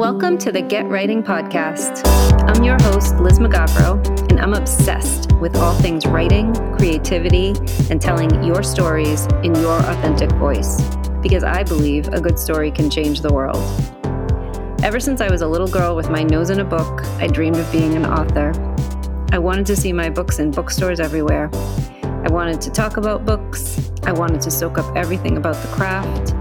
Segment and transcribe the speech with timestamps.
[0.00, 2.00] Welcome to the Get Writing Podcast.
[2.48, 7.48] I'm your host, Liz Mugavero, and I'm obsessed with all things writing, creativity,
[7.90, 10.80] and telling your stories in your authentic voice
[11.20, 13.58] because I believe a good story can change the world.
[14.82, 17.58] Ever since I was a little girl with my nose in a book, I dreamed
[17.58, 18.54] of being an author.
[19.32, 21.50] I wanted to see my books in bookstores everywhere.
[22.02, 23.90] I wanted to talk about books.
[24.04, 26.34] I wanted to soak up everything about the craft.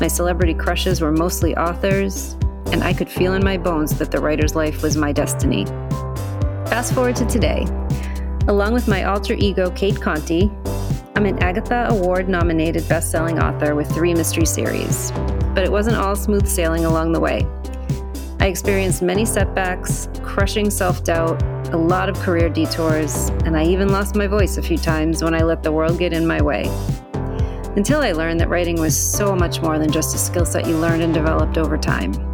[0.00, 2.34] My celebrity crushes were mostly authors,
[2.74, 5.64] and I could feel in my bones that the writer's life was my destiny.
[6.66, 7.66] Fast forward to today.
[8.48, 10.50] Along with my alter ego, Kate Conti,
[11.14, 15.12] I'm an Agatha Award nominated best selling author with three mystery series.
[15.54, 17.46] But it wasn't all smooth sailing along the way.
[18.40, 21.40] I experienced many setbacks, crushing self doubt,
[21.72, 25.32] a lot of career detours, and I even lost my voice a few times when
[25.32, 26.64] I let the world get in my way.
[27.76, 30.76] Until I learned that writing was so much more than just a skill set you
[30.76, 32.33] learned and developed over time.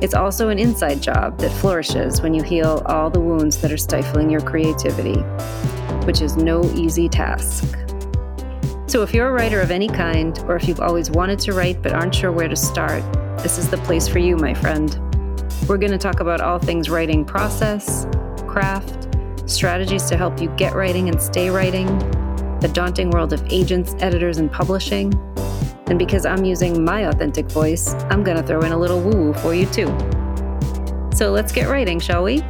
[0.00, 3.76] It's also an inside job that flourishes when you heal all the wounds that are
[3.76, 5.20] stifling your creativity,
[6.06, 7.76] which is no easy task.
[8.86, 11.82] So, if you're a writer of any kind, or if you've always wanted to write
[11.82, 13.02] but aren't sure where to start,
[13.42, 14.98] this is the place for you, my friend.
[15.68, 18.06] We're going to talk about all things writing process,
[18.48, 19.06] craft,
[19.44, 21.86] strategies to help you get writing and stay writing,
[22.60, 25.12] the daunting world of agents, editors, and publishing
[25.90, 29.10] and because I'm using my authentic voice, I'm going to throw in a little woo
[29.10, 29.88] woo for you too.
[31.12, 32.42] So let's get writing, shall we?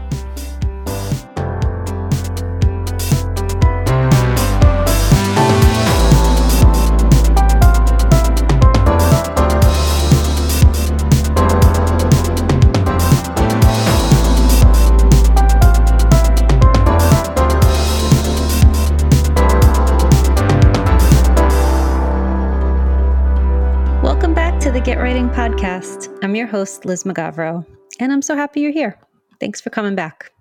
[26.50, 27.64] Host, Liz Mugavero,
[28.00, 28.98] and I'm so happy you're here.
[29.38, 30.32] Thanks for coming back.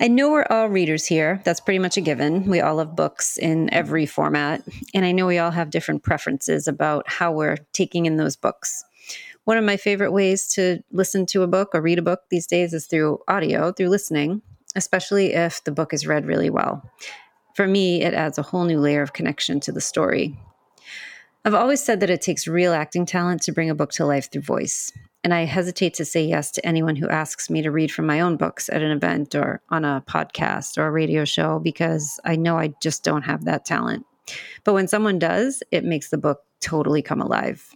[0.00, 1.42] I know we're all readers here.
[1.44, 2.46] That's pretty much a given.
[2.46, 4.62] We all love books in every format,
[4.94, 8.84] and I know we all have different preferences about how we're taking in those books.
[9.44, 12.46] One of my favorite ways to listen to a book or read a book these
[12.46, 14.42] days is through audio, through listening,
[14.76, 16.88] especially if the book is read really well.
[17.56, 20.38] For me, it adds a whole new layer of connection to the story.
[21.42, 24.30] I've always said that it takes real acting talent to bring a book to life
[24.30, 24.92] through voice.
[25.24, 28.20] And I hesitate to say yes to anyone who asks me to read from my
[28.20, 32.36] own books at an event or on a podcast or a radio show because I
[32.36, 34.04] know I just don't have that talent.
[34.64, 37.74] But when someone does, it makes the book totally come alive.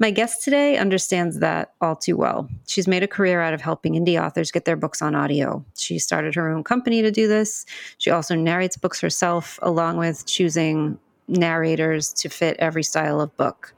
[0.00, 2.48] My guest today understands that all too well.
[2.66, 5.64] She's made a career out of helping indie authors get their books on audio.
[5.76, 7.64] She started her own company to do this.
[7.98, 10.98] She also narrates books herself, along with choosing
[11.28, 13.74] narrators to fit every style of book.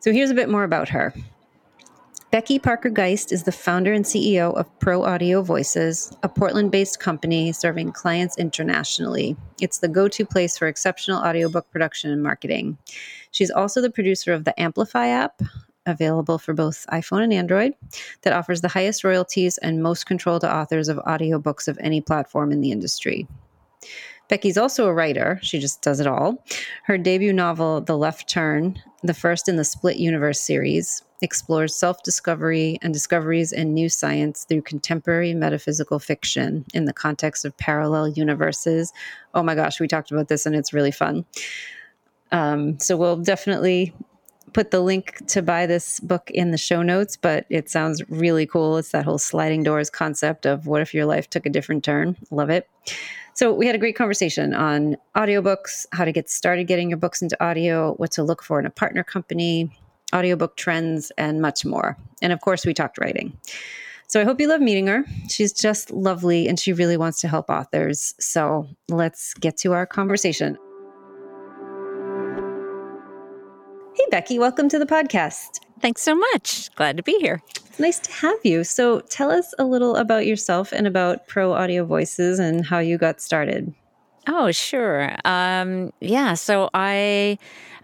[0.00, 1.14] So here's a bit more about her.
[2.30, 6.98] Becky Parker Geist is the founder and CEO of Pro Audio Voices, a Portland based
[6.98, 9.36] company serving clients internationally.
[9.60, 12.76] It's the go to place for exceptional audiobook production and marketing.
[13.30, 15.42] She's also the producer of the Amplify app,
[15.86, 17.74] available for both iPhone and Android,
[18.22, 22.50] that offers the highest royalties and most control to authors of audiobooks of any platform
[22.50, 23.28] in the industry.
[24.28, 25.38] Becky's also a writer.
[25.42, 26.42] She just does it all.
[26.84, 32.02] Her debut novel, The Left Turn, the first in the Split Universe series, explores self
[32.02, 38.08] discovery and discoveries in new science through contemporary metaphysical fiction in the context of parallel
[38.08, 38.92] universes.
[39.34, 41.24] Oh my gosh, we talked about this and it's really fun.
[42.32, 43.94] Um, so we'll definitely
[44.54, 48.46] put the link to buy this book in the show notes, but it sounds really
[48.46, 48.78] cool.
[48.78, 52.16] It's that whole sliding doors concept of what if your life took a different turn.
[52.30, 52.68] Love it.
[53.36, 57.20] So we had a great conversation on audiobooks, how to get started getting your books
[57.20, 59.76] into audio, what to look for in a partner company,
[60.14, 61.96] audiobook trends, and much more.
[62.22, 63.36] And of course, we talked writing.
[64.06, 65.04] So I hope you love meeting her.
[65.28, 68.14] She's just lovely and she really wants to help authors.
[68.20, 70.56] So let's get to our conversation.
[73.96, 75.58] Hey, Becky, welcome to the podcast.
[75.80, 76.74] Thanks so much.
[76.76, 77.42] Glad to be here.
[77.78, 78.64] Nice to have you.
[78.64, 82.96] So, tell us a little about yourself and about Pro Audio Voices and how you
[82.96, 83.74] got started.
[84.26, 85.14] Oh, sure.
[85.24, 86.32] Um, yeah.
[86.34, 87.38] So I,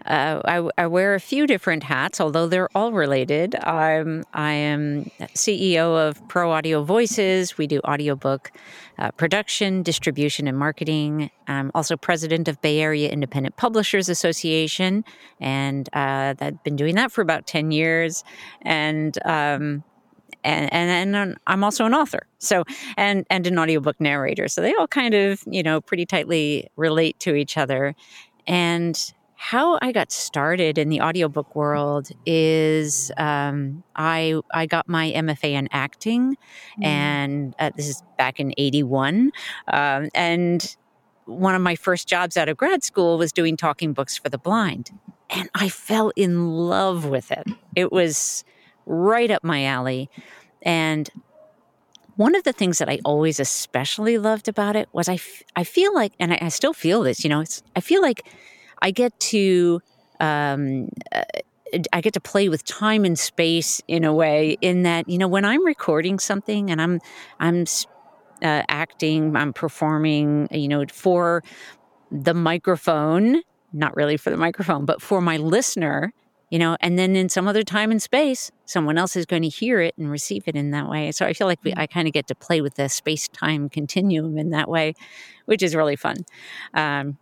[0.05, 3.55] uh, I, I wear a few different hats, although they're all related.
[3.55, 7.59] I'm I am CEO of Pro Audio Voices.
[7.59, 8.51] We do audiobook
[8.97, 11.29] uh, production, distribution, and marketing.
[11.47, 15.05] I'm also president of Bay Area Independent Publishers Association,
[15.39, 18.23] and uh, I've been doing that for about ten years.
[18.63, 19.83] And um,
[20.43, 22.27] and and and I'm also an author.
[22.39, 22.63] So
[22.97, 24.47] and and an audiobook narrator.
[24.47, 27.95] So they all kind of, you know, pretty tightly relate to each other.
[28.47, 35.11] And how I got started in the audiobook world is um, I I got my
[35.11, 36.37] MFA in acting,
[36.79, 36.85] mm.
[36.85, 39.31] and uh, this is back in '81,
[39.67, 40.77] um, and
[41.25, 44.37] one of my first jobs out of grad school was doing talking books for the
[44.37, 44.91] blind,
[45.31, 47.47] and I fell in love with it.
[47.75, 48.43] It was
[48.85, 50.09] right up my alley,
[50.61, 51.09] and
[52.15, 55.63] one of the things that I always especially loved about it was I, f- I
[55.63, 58.27] feel like, and I, I still feel this, you know, it's, I feel like
[58.81, 59.81] I get to
[60.19, 61.23] um, uh,
[61.93, 64.57] I get to play with time and space in a way.
[64.61, 66.99] In that, you know, when I'm recording something and I'm
[67.39, 67.65] I'm
[68.41, 71.43] uh, acting, I'm performing, you know, for
[72.11, 73.41] the microphone,
[73.71, 76.13] not really for the microphone, but for my listener,
[76.51, 79.47] you know, and then in some other time and space, someone else is going to
[79.47, 81.11] hear it and receive it in that way.
[81.13, 81.79] So I feel like we, mm.
[81.79, 84.93] I kind of get to play with the space time continuum in that way,
[85.45, 86.17] which is really fun.
[86.73, 87.17] Um,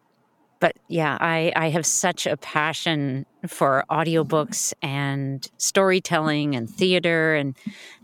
[0.59, 7.55] but yeah, I, I have such a passion for audiobooks and storytelling and theater and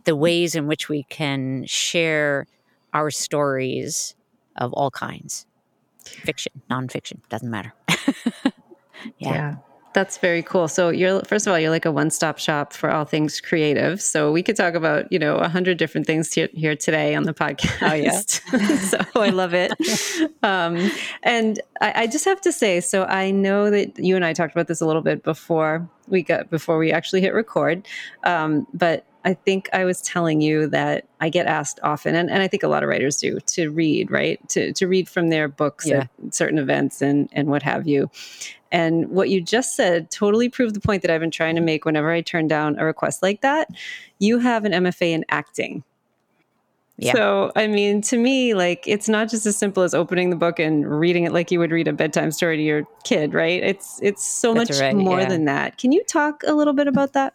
[0.03, 2.45] the ways in which we can share
[2.93, 4.15] our stories
[4.57, 5.47] of all kinds
[6.05, 7.73] fiction, nonfiction, doesn't matter.
[7.89, 8.53] yeah.
[9.17, 9.55] yeah.
[9.95, 10.67] That's very cool.
[10.67, 14.01] So you're first of all, you're like a one-stop shop for all things creative.
[14.01, 17.23] So we could talk about you know a hundred different things here, here, today on
[17.23, 17.81] the podcast.
[17.81, 18.75] Oh yeah.
[19.13, 19.71] so I love it.
[20.43, 20.91] Um,
[21.23, 24.53] and I, I just have to say, so I know that you and I talked
[24.53, 27.87] about this a little bit before we got before we actually hit record.
[28.25, 32.43] Um, but I think I was telling you that I get asked often, and, and
[32.43, 34.39] I think a lot of writers do, to read, right?
[34.49, 36.05] To, to read from their books yeah.
[36.23, 38.11] at certain events and, and what have you.
[38.71, 41.85] And what you just said totally proved the point that I've been trying to make
[41.85, 43.69] whenever I turn down a request like that.
[44.19, 45.83] You have an MFA in acting.
[46.97, 47.13] Yeah.
[47.13, 50.59] So, I mean, to me, like, it's not just as simple as opening the book
[50.59, 53.61] and reading it like you would read a bedtime story to your kid, right?
[53.61, 55.29] It's it's so That's much right, more yeah.
[55.29, 55.77] than that.
[55.77, 57.33] Can you talk a little bit about that?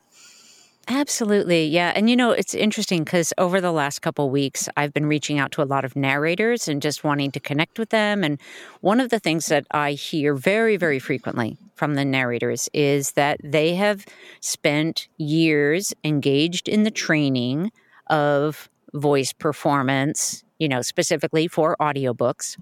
[0.92, 1.66] Absolutely.
[1.66, 1.92] Yeah.
[1.94, 5.52] And you know, it's interesting because over the last couple weeks, I've been reaching out
[5.52, 8.24] to a lot of narrators and just wanting to connect with them.
[8.24, 8.40] And
[8.80, 13.38] one of the things that I hear very, very frequently from the narrators is that
[13.44, 14.04] they have
[14.40, 17.70] spent years engaged in the training
[18.08, 22.58] of voice performance, you know, specifically for audiobooks.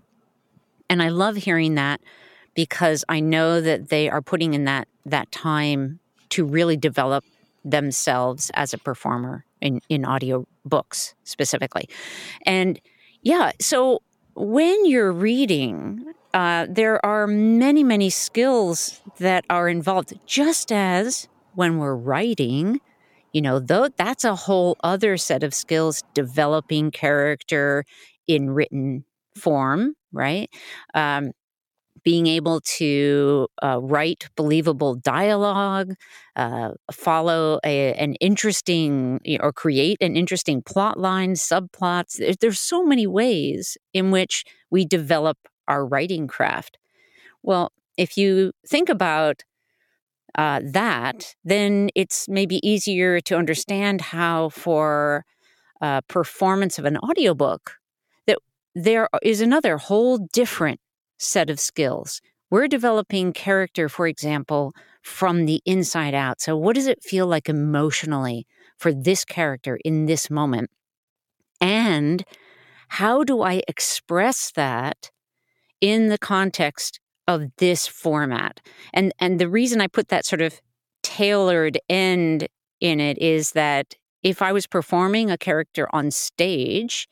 [0.91, 2.03] And I love hearing that
[2.55, 7.25] because I know that they are putting in that that time to really develop
[7.71, 11.89] themselves as a performer in, in audio books specifically.
[12.47, 12.81] And
[13.23, 14.03] yeah, so
[14.35, 21.79] when you're reading, uh, there are many, many skills that are involved, just as when
[21.79, 22.81] we're writing.
[23.33, 27.85] You know, though that's a whole other set of skills, developing character
[28.27, 29.05] in written
[29.37, 30.51] form, right?
[30.95, 31.33] Um,
[32.05, 35.95] being able to uh, write believable dialogue,
[36.37, 42.39] uh, follow a, an interesting or create an interesting plot line, subplots.
[42.41, 46.79] There's so many ways in which we develop our writing craft.
[47.43, 49.45] Well, if you think about
[50.35, 55.25] uh, that, then it's maybe easier to understand how, for
[55.81, 57.75] uh, performance of an audiobook,
[58.27, 58.39] that
[58.75, 60.81] there is another whole different
[61.19, 62.21] set of skills.
[62.51, 64.73] We're developing character, for example,
[65.03, 66.41] from the inside out.
[66.41, 68.47] So, what does it feel like emotionally
[68.79, 70.71] for this character in this moment?
[71.61, 72.25] And
[72.89, 75.11] how do I express that
[75.81, 78.61] in the context of this format?
[78.95, 80.61] And and the reason I put that sort of
[81.03, 82.49] tailored end
[82.81, 87.09] in it is that if I was performing a character on stage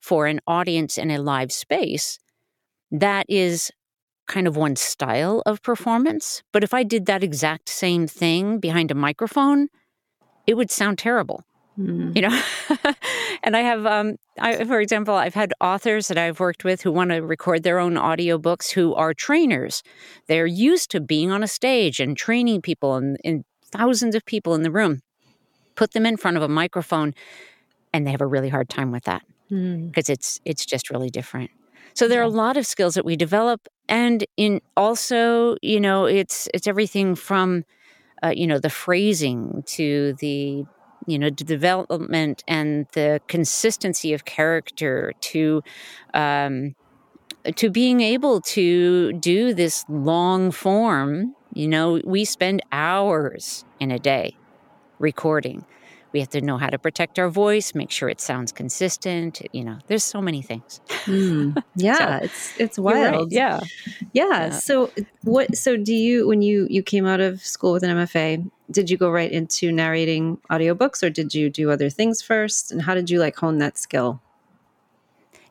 [0.00, 2.18] for an audience in a live space,
[2.92, 3.72] that is
[4.28, 6.42] kind of one style of performance.
[6.52, 9.68] But if I did that exact same thing behind a microphone,
[10.46, 11.42] it would sound terrible.
[11.78, 12.14] Mm.
[12.14, 12.42] You know,
[13.42, 16.92] and I have, um, I, for example, I've had authors that I've worked with who
[16.92, 19.82] want to record their own audiobooks who are trainers.
[20.28, 24.54] They're used to being on a stage and training people and, and thousands of people
[24.54, 25.00] in the room.
[25.74, 27.14] Put them in front of a microphone,
[27.94, 30.10] and they have a really hard time with that because mm.
[30.10, 31.50] it's it's just really different.
[31.94, 36.06] So there are a lot of skills that we develop, and in also, you know,
[36.06, 37.64] it's it's everything from,
[38.22, 40.64] uh, you know, the phrasing to the,
[41.06, 45.62] you know, the development and the consistency of character to,
[46.14, 46.74] um,
[47.56, 51.34] to being able to do this long form.
[51.54, 54.36] You know, we spend hours in a day
[54.98, 55.66] recording.
[56.12, 59.40] We have to know how to protect our voice, make sure it sounds consistent.
[59.52, 60.80] You know, there's so many things.
[61.02, 63.24] Mm, yeah, so, it's it's wild.
[63.24, 63.32] Right.
[63.32, 63.60] Yeah.
[64.12, 64.28] yeah.
[64.28, 64.50] yeah.
[64.50, 64.92] So
[65.24, 68.88] what so do you when you you came out of school with an MFA, did
[68.88, 72.70] you go right into narrating audiobooks or did you do other things first?
[72.70, 74.20] And how did you like hone that skill?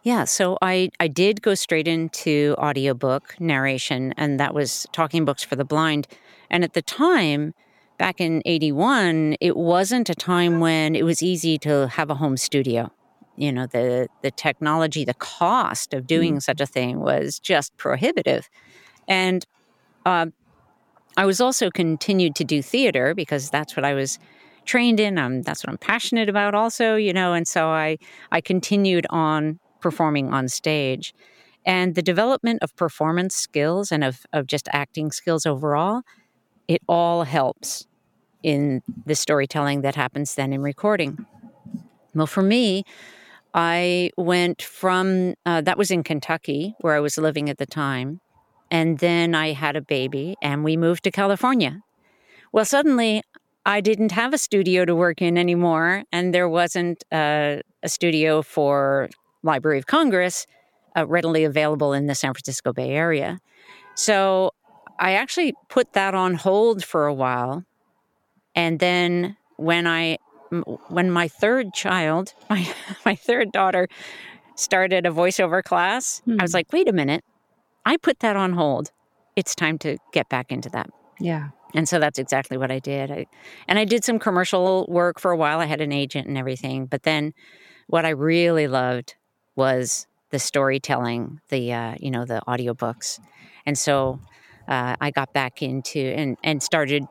[0.04, 5.44] Yeah, so I, I did go straight into audiobook narration, and that was talking books
[5.44, 6.08] for the blind.
[6.50, 7.54] And at the time,
[8.02, 12.36] back in 81, it wasn't a time when it was easy to have a home
[12.36, 12.92] studio.
[13.38, 16.42] You know, the, the technology, the cost of doing mm.
[16.42, 18.50] such a thing was just prohibitive.
[19.08, 19.46] And
[20.04, 20.26] uh,
[21.16, 24.18] I was also continued to do theater because that's what I was
[24.66, 25.20] trained in.
[25.20, 27.34] Um, that's what I'm passionate about, also, you know.
[27.34, 28.00] And so I
[28.32, 31.14] I continued on performing on stage,
[31.68, 36.02] and the development of performance skills and of of just acting skills overall,
[36.68, 37.86] it all helps
[38.44, 41.26] in the storytelling that happens then in recording.
[42.14, 42.84] Well, for me,
[43.54, 48.22] I went from uh, that was in Kentucky where I was living at the time.
[48.70, 51.82] And then I had a baby and we moved to California.
[52.54, 53.22] Well, suddenly
[53.66, 56.04] I didn't have a studio to work in anymore.
[56.12, 59.10] And there wasn't uh, a studio for
[59.44, 60.48] Library of Congress
[60.98, 63.40] uh, readily available in the San Francisco Bay Area.
[63.96, 64.52] So
[65.00, 67.66] I actually put that on hold for a while
[68.56, 70.18] and then when I
[70.90, 72.68] when my third child, my
[73.06, 73.88] my third daughter
[74.56, 76.38] started a voiceover class, hmm.
[76.40, 76.58] I was hmm.
[76.58, 77.24] like, "Wait a minute.
[77.86, 78.92] I put that on hold.
[79.36, 80.90] It's time to get back into that."
[81.20, 81.50] Yeah.
[81.74, 83.12] And so that's exactly what I did.
[83.12, 83.28] I,
[83.68, 85.60] and I did some commercial work for a while.
[85.60, 86.86] I had an agent and everything.
[86.86, 87.34] But then
[87.88, 89.16] what I really loved
[89.56, 93.20] was the storytelling, the uh, you know, the audiobooks.
[93.66, 94.20] And so
[94.68, 97.04] uh, I got back into and and started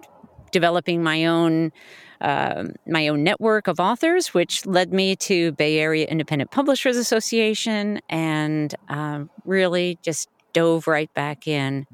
[0.50, 1.72] developing my own
[2.20, 8.00] uh, my own network of authors, which led me to Bay Area Independent Publishers Association,
[8.10, 11.86] and um, really just dove right back in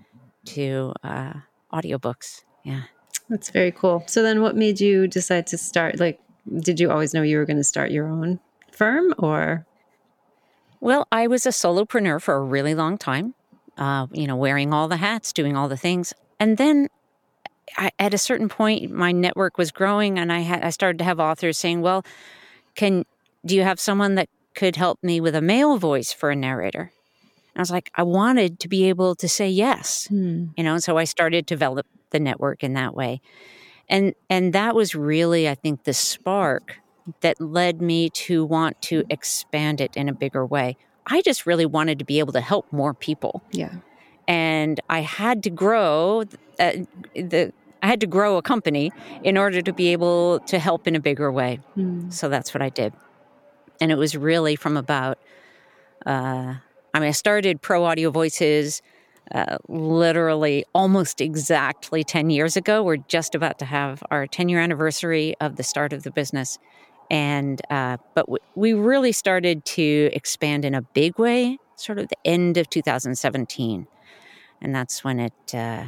[0.47, 1.33] to uh,
[1.73, 2.43] audiobooks.
[2.65, 2.83] Yeah,
[3.29, 4.03] that's very cool.
[4.07, 6.01] So then, what made you decide to start?
[6.01, 6.21] Like,
[6.59, 8.41] did you always know you were going to start your own
[8.73, 9.65] firm, or?
[10.81, 13.35] Well, I was a solopreneur for a really long time.
[13.79, 16.89] Uh, you know, wearing all the hats, doing all the things, and then
[17.77, 21.05] I, at a certain point, my network was growing, and I had I started to
[21.05, 22.05] have authors saying, "Well,
[22.75, 23.05] can
[23.45, 26.93] do you have someone that could help me with a male voice for a narrator?"
[27.55, 30.47] And I was like, I wanted to be able to say yes, hmm.
[30.57, 30.75] you know.
[30.75, 33.21] And So I started to develop the network in that way,
[33.89, 36.79] and and that was really, I think, the spark
[37.21, 40.77] that led me to want to expand it in a bigger way.
[41.09, 43.43] I just really wanted to be able to help more people.
[43.53, 43.77] Yeah
[44.29, 46.25] and I had to grow
[46.59, 46.73] uh,
[47.15, 47.53] the
[47.83, 48.91] I had to grow a company
[49.23, 51.61] in order to be able to help in a bigger way.
[51.77, 52.13] Mm.
[52.13, 52.93] So that's what I did,
[53.81, 55.19] and it was really from about.
[56.05, 56.55] Uh,
[56.95, 58.81] I mean, I started Pro Audio Voices
[59.33, 62.83] uh, literally almost exactly 10 years ago.
[62.83, 66.59] We're just about to have our 10 year anniversary of the start of the business.
[67.11, 72.09] And, uh, but w- we really started to expand in a big way, sort of
[72.09, 73.89] the end of 2017
[74.61, 75.85] and that's when it uh,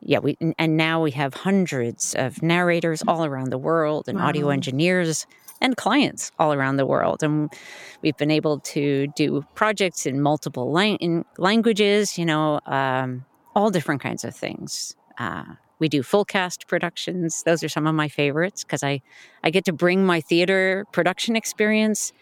[0.00, 4.28] yeah we and now we have hundreds of narrators all around the world and wow.
[4.28, 5.26] audio engineers
[5.60, 7.22] and clients all around the world.
[7.22, 7.52] And
[8.00, 13.70] we've been able to do projects in multiple lang- in languages you know um, all
[13.70, 14.94] different kinds of things.
[15.18, 15.44] Uh,
[15.78, 17.42] we do full cast productions.
[17.44, 19.00] Those are some of my favorites because i
[19.44, 22.12] i get to bring my theater production experience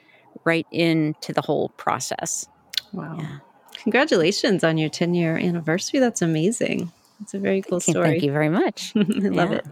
[0.44, 2.48] right into the whole process.
[2.92, 3.16] Wow.
[3.18, 3.38] Yeah.
[3.82, 6.00] Congratulations on your 10 year anniversary.
[6.00, 6.92] That's amazing.
[7.22, 8.10] It's a very cool thank story.
[8.10, 8.92] Thank you very much.
[8.96, 9.64] I love it.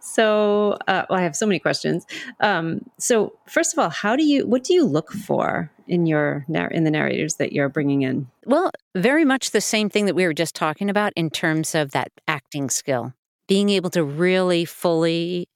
[0.00, 2.04] So, uh, well, I have so many questions.
[2.40, 6.44] Um, so, first of all, how do you, what do you look for in your
[6.48, 8.28] in the narrators that you're bringing in?
[8.44, 11.92] Well, very much the same thing that we were just talking about in terms of
[11.92, 13.14] that acting skill,
[13.46, 15.48] being able to really fully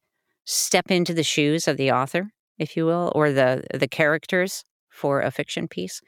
[0.45, 5.21] step into the shoes of the author, if you will, or the the characters for
[5.21, 6.01] a fiction piece.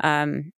[0.00, 0.52] Um,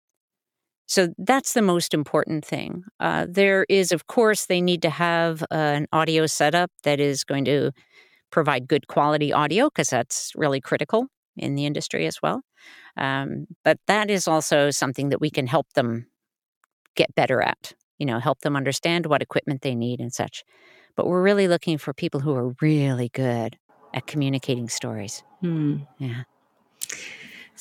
[0.91, 2.83] so that's the most important thing.
[2.99, 7.23] Uh, there is, of course, they need to have uh, an audio setup that is
[7.23, 7.71] going to
[8.33, 11.07] provide good quality audio because that's really critical
[11.37, 12.43] in the industry as well.
[12.97, 16.09] Um, but that is also something that we can help them
[16.97, 20.43] get better at, you know, help them understand what equipment they need and such.
[20.97, 23.57] But we're really looking for people who are really good
[23.95, 25.23] at communicating stories.
[25.41, 25.77] Hmm.
[25.99, 26.25] Yeah.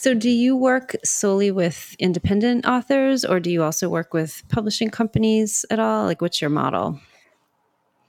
[0.02, 4.90] So, do you work solely with independent authors or do you also work with publishing
[4.90, 6.06] companies at all?
[6.06, 7.02] Like, what's your model?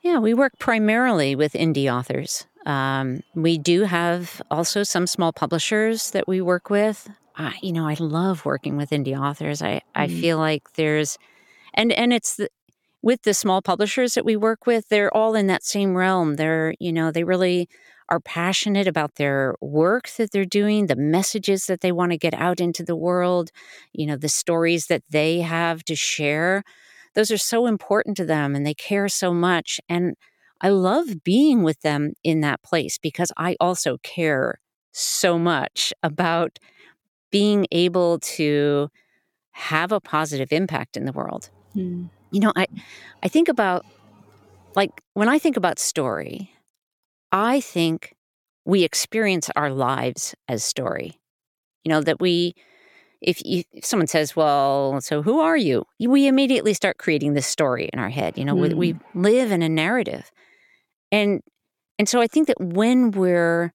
[0.00, 2.46] Yeah, we work primarily with indie authors.
[2.64, 7.10] Um, we do have also some small publishers that we work with.
[7.34, 9.60] I, you know, I love working with indie authors.
[9.60, 10.20] I, I Mm.
[10.20, 11.18] feel like there's,
[11.74, 12.50] and and it's the,
[13.02, 14.88] with the small publishers that we work with.
[14.90, 16.36] They're all in that same realm.
[16.36, 17.68] They're you know they really
[18.10, 22.34] are passionate about their work that they're doing, the messages that they want to get
[22.34, 23.50] out into the world.
[23.92, 26.64] You know, the stories that they have to share.
[27.14, 29.80] Those are so important to them, and they care so much.
[29.88, 30.14] And
[30.60, 34.60] I love being with them in that place because I also care
[34.92, 36.58] so much about
[37.30, 38.90] being able to
[39.52, 41.50] have a positive impact in the world.
[41.76, 42.10] Mm.
[42.30, 42.66] You know, I
[43.22, 43.84] I think about
[44.76, 46.52] like when I think about story,
[47.32, 48.14] I think
[48.64, 51.20] we experience our lives as story.
[51.84, 52.54] You know, that we
[53.20, 57.46] if, you, if someone says, "Well, so who are you?" we immediately start creating this
[57.46, 58.38] story in our head.
[58.38, 59.22] You know, we, we hmm.
[59.22, 60.30] live in a narrative,
[61.12, 61.40] and
[61.98, 63.72] and so I think that when we're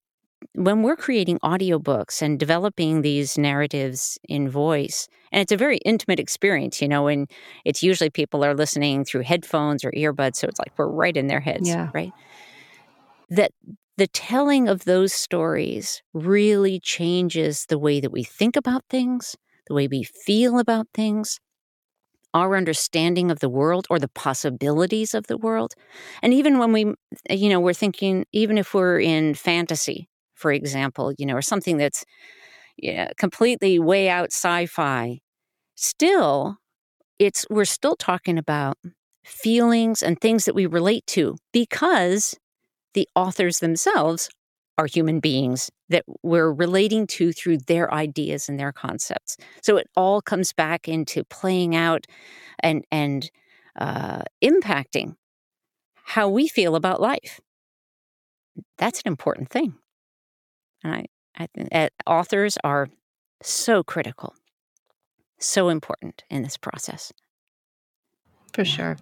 [0.54, 6.20] when we're creating audiobooks and developing these narratives in voice, and it's a very intimate
[6.20, 7.30] experience, you know, and
[7.64, 11.28] it's usually people are listening through headphones or earbuds, so it's like we're right in
[11.28, 11.90] their heads, Yeah.
[11.94, 12.12] right?
[13.28, 13.52] That
[13.96, 19.74] the telling of those stories really changes the way that we think about things, the
[19.74, 21.40] way we feel about things,
[22.34, 25.74] our understanding of the world or the possibilities of the world.
[26.22, 26.94] And even when we,
[27.30, 31.78] you know, we're thinking, even if we're in fantasy, for example, you know, or something
[31.78, 32.04] that's
[32.78, 35.20] yeah, completely way out sci-fi,
[35.76, 36.58] still,
[37.18, 38.78] it's we're still talking about
[39.24, 42.36] feelings and things that we relate to because
[42.96, 44.28] the authors themselves
[44.78, 49.36] are human beings that we're relating to through their ideas and their concepts.
[49.62, 52.06] So it all comes back into playing out
[52.58, 53.30] and and
[53.78, 55.14] uh, impacting
[56.04, 57.40] how we feel about life.
[58.78, 59.74] That's an important thing.
[60.82, 61.04] And I,
[61.36, 62.88] I think that authors are
[63.42, 64.34] so critical,
[65.38, 67.12] so important in this process.
[68.54, 68.96] For sure.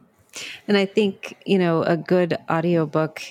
[0.69, 3.23] And I think, you know, a good audiobook,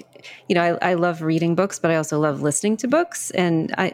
[0.47, 3.31] you know, I, I love reading books, but I also love listening to books.
[3.31, 3.93] And I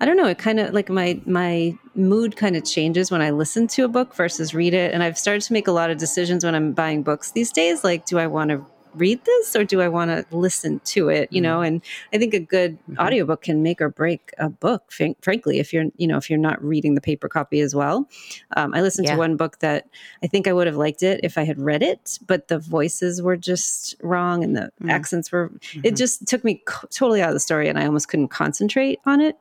[0.00, 3.30] I don't know, it kind of like my my mood kind of changes when I
[3.30, 4.92] listen to a book versus read it.
[4.92, 7.84] And I've started to make a lot of decisions when I'm buying books these days.
[7.84, 11.32] Like, do I want to read this or do I want to listen to it?
[11.32, 12.98] You know, and I think a good Mhm.
[12.98, 16.38] audiobook can make or break a book, fran- frankly, if you're, you know, if you're
[16.38, 18.08] not reading the paper copy as well.
[18.56, 19.14] Um, I listened Yeah.
[19.14, 19.86] to one book that
[20.22, 23.20] I think I would have liked it if I had read it, but the voices
[23.22, 24.90] were just wrong and the Mm.
[24.90, 25.50] accents were,
[25.82, 25.96] it Mhm.
[25.96, 29.36] just took me totally out of the story and I almost couldn't concentrate on it.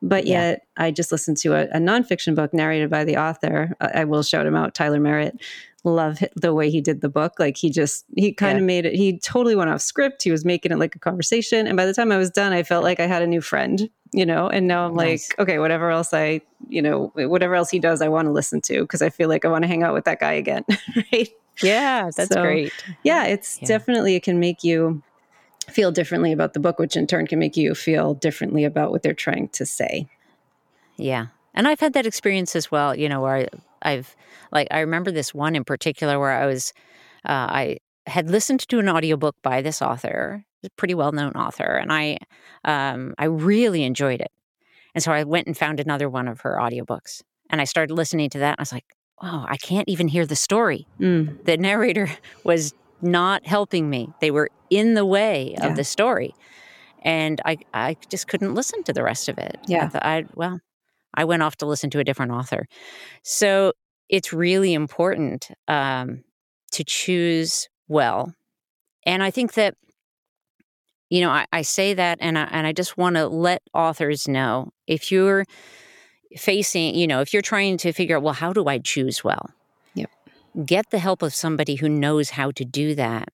[0.00, 0.50] But Yeah.
[0.50, 3.74] yet I just listened to a, a nonfiction book narrated by the author.
[3.80, 5.40] I, I will shout him out, Tyler Merritt.
[5.84, 7.34] Love the way he did the book.
[7.38, 8.62] Like he just, he kind Yeah.
[8.62, 10.22] of made it, he totally went off script.
[10.24, 11.66] He was making it like a conversation.
[11.66, 13.88] And by the time I was done, I felt like I had a new friend,
[14.12, 14.48] you know?
[14.48, 15.30] And now I'm Nice.
[15.30, 18.60] like, okay, whatever else I, you know, whatever else he does, I want to listen
[18.62, 20.64] to because I feel like I want to hang out with that guy again.
[21.12, 21.28] right.
[21.62, 22.72] Yeah, that's So, great.
[23.04, 23.68] Yeah, it's Yeah.
[23.68, 25.02] definitely it can make you
[25.70, 29.02] feel differently about the book, which in turn can make you feel differently about what
[29.02, 30.08] they're trying to say.
[30.96, 31.26] Yeah.
[31.54, 33.48] And I've had that experience as well, you know, where I,
[33.82, 34.14] I've
[34.52, 36.72] like I remember this one in particular where I was
[37.28, 41.92] uh, I had listened to an audiobook by this author, a pretty well-known author, and
[41.92, 42.18] I
[42.64, 44.30] um, I really enjoyed it.
[44.94, 48.30] And so I went and found another one of her audiobooks and I started listening
[48.30, 48.86] to that and I was like,
[49.22, 52.10] "Oh, I can't even hear the story." Mm, The narrator
[52.44, 54.08] was not helping me.
[54.20, 55.74] They were in the way of Yeah.
[55.74, 56.34] the story.
[57.02, 59.56] And I I just couldn't listen to the rest of it.
[59.62, 59.88] I Yeah.
[59.88, 60.60] thought I well,
[61.14, 62.66] I went off to listen to a different author.
[63.22, 63.72] So
[64.08, 66.24] it's really important um,
[66.72, 68.34] to choose well.
[69.04, 69.74] And I think that,
[71.10, 74.28] you know, I, I say that and I, and I just want to let authors
[74.28, 75.44] know if you're
[76.36, 79.50] facing, you know, if you're trying to figure out, well, how do I choose well?
[79.94, 80.10] Yep.
[80.66, 83.28] Get the help of somebody who knows how to do that.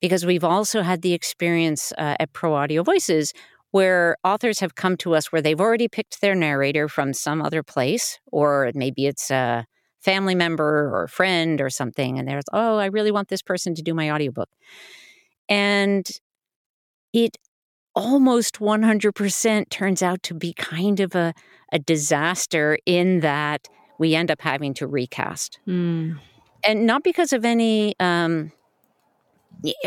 [0.00, 3.32] Because we've also had the experience uh, at Pro Audio Voices
[3.76, 7.62] where authors have come to us where they've already picked their narrator from some other
[7.62, 9.66] place, or maybe it's a
[10.00, 13.74] family member or a friend or something, and there's, oh, I really want this person
[13.74, 14.48] to do my audiobook.
[15.46, 16.08] And
[17.12, 17.36] it
[17.94, 21.34] almost 100% turns out to be kind of a,
[21.70, 25.60] a disaster in that we end up having to recast.
[25.68, 26.18] mm,
[26.64, 28.52] And not because of any, um,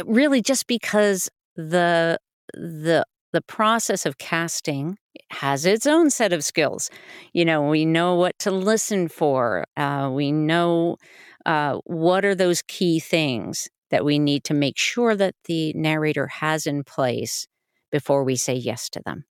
[0.05, 2.19] really just because the,
[2.53, 4.97] the, the process of casting
[5.31, 6.89] has its own set of skills.
[7.33, 9.65] You know, we know what to listen for.
[9.77, 10.97] Uh, we know
[11.45, 16.27] uh, what are those key things that we need to make sure that the narrator
[16.27, 17.47] has in place
[17.91, 19.25] before we say yes to them.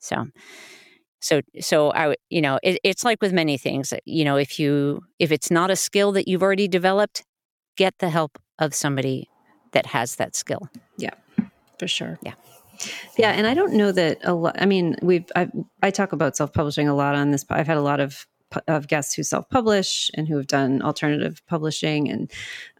[0.00, 0.26] So,
[1.20, 3.92] so, so I, you know, it, it's like with many things.
[4.04, 7.24] You know, if you if it's not a skill that you've already developed,
[7.76, 9.28] get the help of somebody
[9.72, 10.68] that has that skill.
[10.96, 11.14] Yeah,
[11.78, 12.18] for sure.
[12.22, 12.34] Yeah.
[13.16, 14.60] Yeah, and I don't know that a lot.
[14.60, 15.48] I mean, we've I,
[15.82, 17.44] I talk about self publishing a lot on this.
[17.50, 18.26] I've had a lot of
[18.66, 22.30] of guests who self publish and who have done alternative publishing, and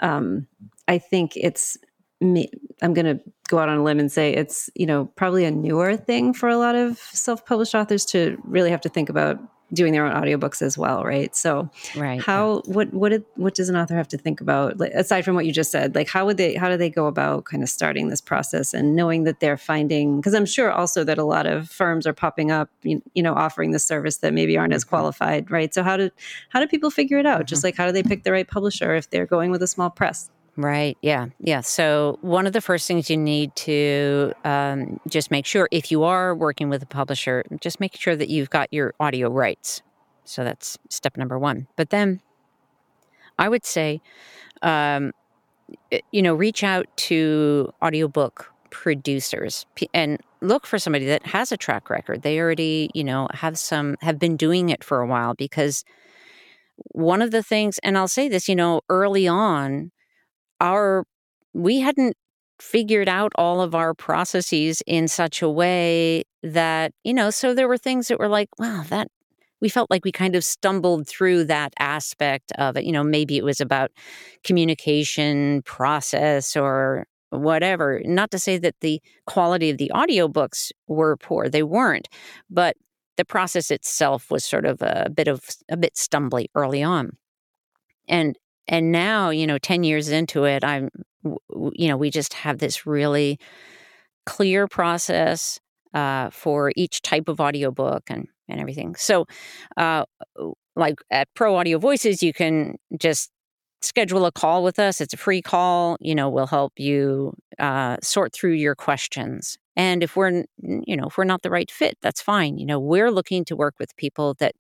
[0.01, 0.47] um,
[0.87, 1.77] I think it's
[2.21, 2.51] me.
[2.83, 5.51] I'm going to go out on a limb and say it's you know probably a
[5.51, 9.39] newer thing for a lot of self published authors to really have to think about
[9.73, 11.35] doing their own audiobooks as well, right?
[11.37, 12.21] So, right.
[12.21, 15.35] How what what did, what does an author have to think about like, aside from
[15.35, 15.95] what you just said?
[15.95, 18.97] Like how would they how do they go about kind of starting this process and
[18.97, 22.51] knowing that they're finding because I'm sure also that a lot of firms are popping
[22.51, 24.91] up, you, you know, offering the service that maybe aren't as mm-hmm.
[24.91, 25.73] qualified, right?
[25.73, 26.11] So how do
[26.49, 27.41] how do people figure it out?
[27.41, 27.47] Mm-hmm.
[27.47, 29.91] Just like how do they pick the right publisher if they're going with a small
[29.91, 30.31] press?
[30.59, 30.99] Right.
[31.03, 31.27] Yeah.
[31.39, 31.61] Yeah.
[31.61, 36.03] So, one of the first things you need to um, just make sure if you
[36.03, 39.83] are working with a publisher, just make sure that you've got your audio rights.
[40.25, 41.69] So, that's step number one.
[41.77, 42.21] But then
[43.39, 44.01] I would say,
[44.63, 45.13] um,
[46.13, 51.91] you know, reach out to audiobook producers and look for somebody that has a track
[51.91, 52.23] record.
[52.23, 55.85] They already, you know, have some, have been doing it for a while because
[56.93, 59.91] one of the things, and I'll say this, you know, early on,
[60.61, 61.05] our
[61.55, 62.17] we hadn't
[62.61, 67.69] figured out all of our processes in such a way that you know so there
[67.69, 69.09] were things that were like wow that
[69.61, 73.37] we felt like we kind of stumbled through that aspect of it you know maybe
[73.37, 73.91] it was about
[74.45, 78.01] communication process or whatever.
[78.07, 82.09] Not to say that the quality of the audiobooks were poor they weren't
[82.51, 82.77] but
[83.19, 87.11] the process itself was sort of a bit of a bit stumbly early on.
[88.09, 88.39] And
[88.69, 90.89] and now you know 10 years into it i'm
[91.75, 93.39] you know we just have this really
[94.27, 95.59] clear process
[95.95, 98.95] uh, for each type of audiobook and and everything.
[98.95, 99.27] So
[99.77, 100.05] uh,
[100.77, 103.31] like at pro audio voices you can just
[103.81, 105.01] schedule a call with us.
[105.01, 109.57] It's a free call you know we'll help you uh, sort through your questions.
[109.77, 112.59] And if we're you know if we're not the right fit that's fine.
[112.59, 114.55] You know we're looking to work with people that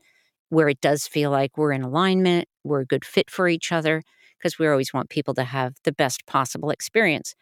[0.50, 4.02] where it does feel like we're in alignment, we're a good fit for each other,
[4.38, 7.34] because we always want people to have the best possible experience.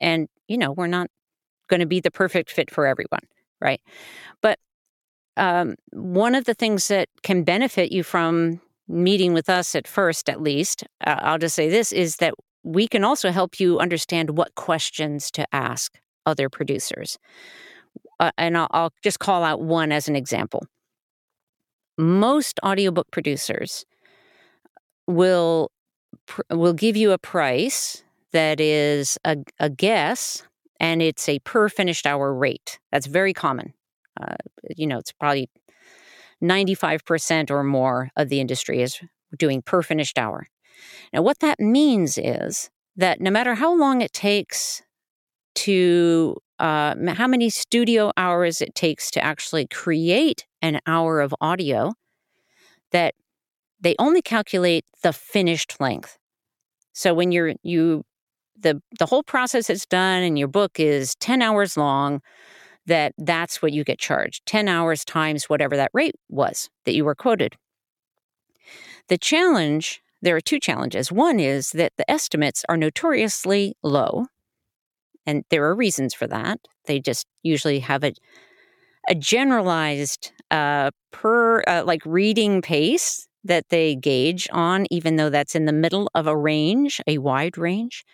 [0.00, 1.08] And, you know, we're not
[1.68, 3.26] going to be the perfect fit for everyone,
[3.60, 3.80] right?
[4.42, 4.58] But
[5.36, 10.28] um, one of the things that can benefit you from meeting with us at first,
[10.28, 14.36] at least, uh, I'll just say this is that we can also help you understand
[14.38, 17.18] what questions to ask other producers.
[18.20, 20.66] Uh, and I'll, I'll just call out one as an example
[21.98, 23.84] most audiobook producers
[25.06, 25.70] will
[26.50, 30.42] will give you a price that is a, a guess
[30.80, 32.78] and it's a per finished hour rate.
[32.92, 33.72] That's very common.
[34.20, 34.36] Uh,
[34.76, 35.48] you know it's probably
[36.42, 38.98] 95% or more of the industry is
[39.38, 40.46] doing per finished hour.
[41.12, 44.82] Now what that means is that no matter how long it takes
[45.56, 51.92] to uh, how many studio hours it takes to actually create an hour of audio
[52.92, 53.14] that
[53.80, 56.18] they only calculate the finished length.
[56.92, 58.04] So when you're you
[58.58, 62.22] the the whole process is done and your book is 10 hours long
[62.86, 67.04] that that's what you get charged 10 hours times whatever that rate was that you
[67.04, 67.56] were quoted.
[69.08, 71.12] The challenge there are two challenges.
[71.12, 74.26] One is that the estimates are notoriously low
[75.26, 76.58] and there are reasons for that.
[76.86, 78.12] They just usually have a
[79.08, 85.54] a generalized uh, per uh, like reading pace that they gauge on, even though that's
[85.54, 88.04] in the middle of a range, a wide range.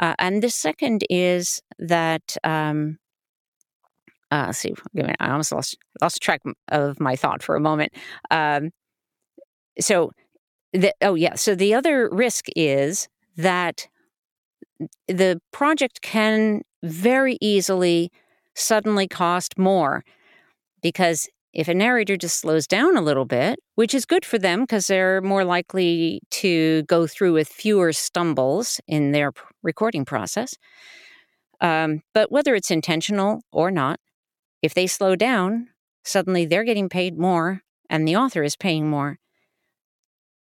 [0.00, 2.98] Uh, and the second is that um,
[4.34, 4.74] uh, see,
[5.20, 7.92] I almost lost lost track of my thought for a moment.
[8.32, 8.70] Um,
[9.78, 10.10] so,
[10.72, 13.86] the, oh yeah, so the other risk is that
[15.06, 18.10] the project can very easily
[18.56, 20.02] suddenly cost more.
[20.82, 24.62] Because if a narrator just slows down a little bit, which is good for them
[24.62, 30.54] because they're more likely to go through with fewer stumbles in their recording process.
[31.60, 34.00] Um, but whether it's intentional or not,
[34.62, 35.68] if they slow down,
[36.04, 39.18] suddenly they're getting paid more and the author is paying more.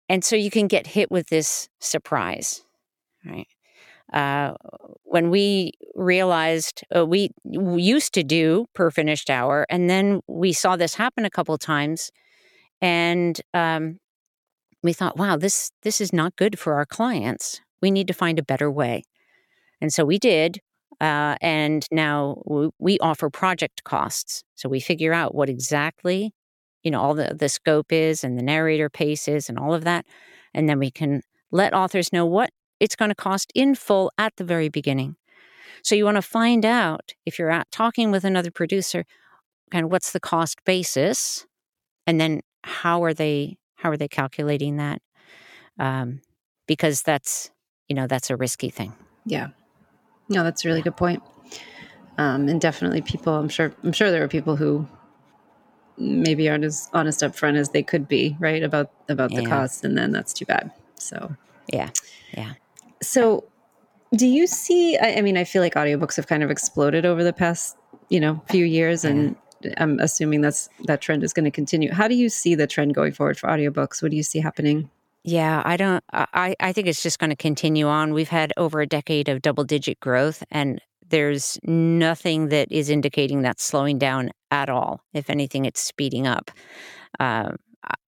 [0.07, 2.63] And so you can get hit with this surprise,
[3.25, 3.47] right?
[4.13, 4.53] Uh,
[5.03, 10.75] when we realized uh, we, used to do per finished hour, and then we saw
[10.75, 12.11] this happen a couple times,
[12.81, 13.99] and um,
[14.81, 17.61] we thought, "Wow, this this is not good for our clients.
[17.81, 19.03] We need to find a better way."
[19.81, 20.59] And so we did.
[21.01, 24.43] Uh, and now we, we offer project costs.
[24.55, 26.33] So we figure out what exactly,
[26.83, 30.05] you know, all the, the scope is and the narrator paces and all of that.
[30.53, 34.35] And then we can let authors know what it's going to cost in full at
[34.37, 35.15] the very beginning.
[35.83, 39.05] So you want to find out if you're at, talking with another producer,
[39.71, 41.45] kind of what's the cost basis,
[42.05, 45.01] and then how are they how are they calculating that?
[45.77, 46.21] Um,
[46.67, 47.51] because that's
[47.87, 48.93] you know that's a risky thing.
[49.25, 49.49] Yeah,
[50.27, 51.23] no, that's a really good point.
[52.17, 53.33] Um, and definitely, people.
[53.35, 53.73] I'm sure.
[53.83, 54.87] I'm sure there are people who
[55.97, 58.61] maybe aren't as honest up front as they could be, right?
[58.63, 59.49] About about the yeah.
[59.49, 60.71] cost, and then that's too bad.
[60.95, 61.35] So
[61.71, 61.89] yeah,
[62.33, 62.53] yeah.
[63.01, 63.49] So
[64.15, 67.23] do you see I, I, mean i feel like audiobooks have kind of exploded over
[67.23, 67.77] the past
[68.09, 69.35] you know few years and
[69.77, 71.91] i'm assuming that's that trend is going to continue.
[71.91, 74.01] How do you see the trend going forward for audiobooks?
[74.01, 74.89] What do you see happening?
[75.23, 78.13] Yeah i don't i i think it's just going to continue on.
[78.13, 83.41] We've had over a decade of double digit growth and there's nothing that is indicating
[83.41, 85.01] that's slowing down at all.
[85.13, 86.51] If anything it's speeding up.
[87.19, 87.53] Uh,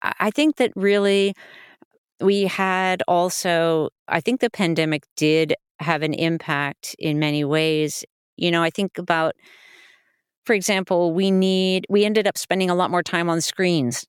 [0.03, 1.35] I think that really
[2.20, 8.04] we had also i think the pandemic did have an impact in many ways.
[8.37, 9.35] You know, I think about,
[10.44, 14.07] for example, we need, we ended up spending a lot more time on screens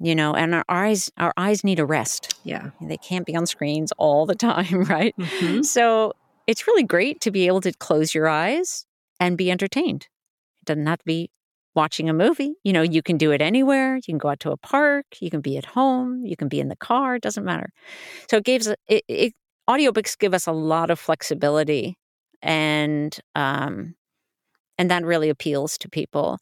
[0.00, 3.44] you know and our eyes our eyes need a rest yeah they can't be on
[3.46, 5.60] screens all the time right mm-hmm.
[5.62, 6.12] so
[6.46, 8.86] it's really great to be able to close your eyes
[9.18, 10.06] and be entertained
[10.62, 11.30] it doesn't have to be
[11.78, 12.54] watching a movie.
[12.64, 13.96] You know you can do it anywhere.
[13.96, 15.06] You can go out to a park.
[15.20, 16.24] You can be at home.
[16.24, 17.14] You can be in the car.
[17.14, 17.70] It doesn't matter.
[18.28, 19.32] So it gives it, it
[19.70, 21.96] audiobooks give us a lot of flexibility
[22.42, 23.94] and um,
[24.76, 26.38] and that really appeals to people.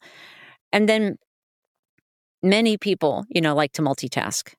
[0.73, 1.17] And then
[2.41, 4.53] many people you know like to multitask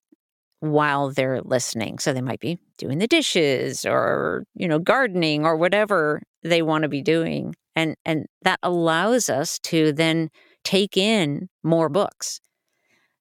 [0.60, 1.98] while they're listening.
[1.98, 6.82] So they might be doing the dishes or you know gardening or whatever they want
[6.82, 7.56] to be doing.
[7.74, 10.30] And and that allows us to then
[10.68, 12.40] take in more books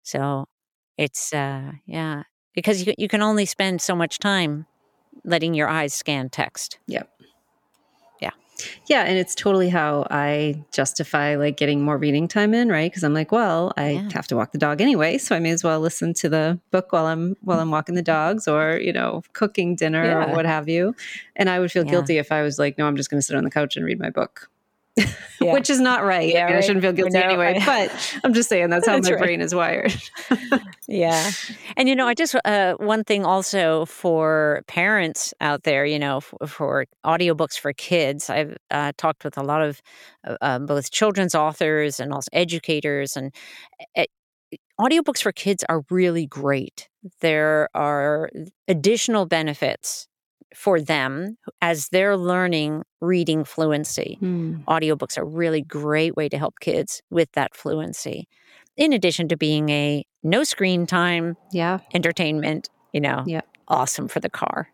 [0.04, 0.46] so
[0.98, 2.24] it's uh yeah
[2.58, 4.66] because you, you can only spend so much time
[5.24, 6.80] letting your eyes scan text.
[6.88, 7.08] Yep.
[8.20, 8.32] Yeah.
[8.88, 12.90] Yeah, and it's totally how I justify like getting more reading time in, right?
[12.90, 14.10] Because I'm like, well, I yeah.
[14.14, 16.92] have to walk the dog anyway, so I may as well listen to the book
[16.92, 20.32] while I'm while I'm walking the dogs, or you know, cooking dinner yeah.
[20.32, 20.96] or what have you.
[21.36, 21.92] And I would feel yeah.
[21.92, 23.86] guilty if I was like, no, I'm just going to sit on the couch and
[23.86, 24.50] read my book.
[25.40, 25.54] Yeah.
[25.54, 26.28] which is not right.
[26.28, 26.64] Yeah, I, mean, right.
[26.64, 29.24] I shouldn't feel guilty anyway, but I'm just saying that's how that's my right.
[29.24, 29.94] brain is wired.
[30.88, 31.30] yeah.
[31.78, 36.22] And, you know, I just, uh, one thing also for parents out there, you know,
[36.22, 39.80] for, for audiobooks for kids, I've uh, talked with a lot of
[40.28, 43.32] uh, um, both children's authors and also educators, and
[43.96, 44.06] uh,
[44.82, 46.90] audiobooks for kids are really great.
[47.22, 48.32] There are
[48.68, 50.08] additional benefits
[50.56, 54.18] for them as they're learning reading fluency.
[54.22, 54.64] Mm.
[54.66, 58.28] Audiobooks are a really great way to help kids with that fluency.
[58.76, 61.80] In addition to being a no screen time yeah.
[61.94, 63.42] entertainment, you know, yeah.
[63.68, 64.70] awesome for the car.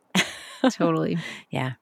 [0.71, 1.17] totally.
[1.49, 1.73] Yeah.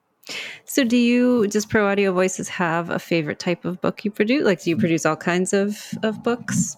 [0.64, 4.44] So do you does Pro Audio Voices have a favorite type of book you produce?
[4.44, 6.76] Like do you produce all kinds of of books?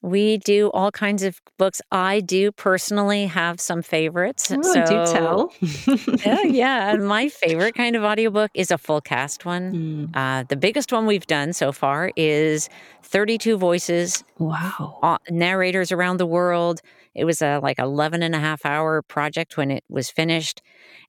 [0.00, 1.82] We do all kinds of books.
[1.90, 4.52] I do personally have some favorites.
[4.52, 5.52] Oh, so, do tell.
[6.24, 6.94] yeah, yeah.
[6.94, 9.72] My favorite kind of audiobook is a full cast one.
[9.72, 10.16] Mm.
[10.16, 12.68] Uh, the biggest one we've done so far is
[13.02, 14.22] 32 voices.
[14.38, 15.00] Wow.
[15.02, 16.80] Uh, narrators around the world.
[17.16, 20.62] It was a like 11 and a half hour project when it was finished.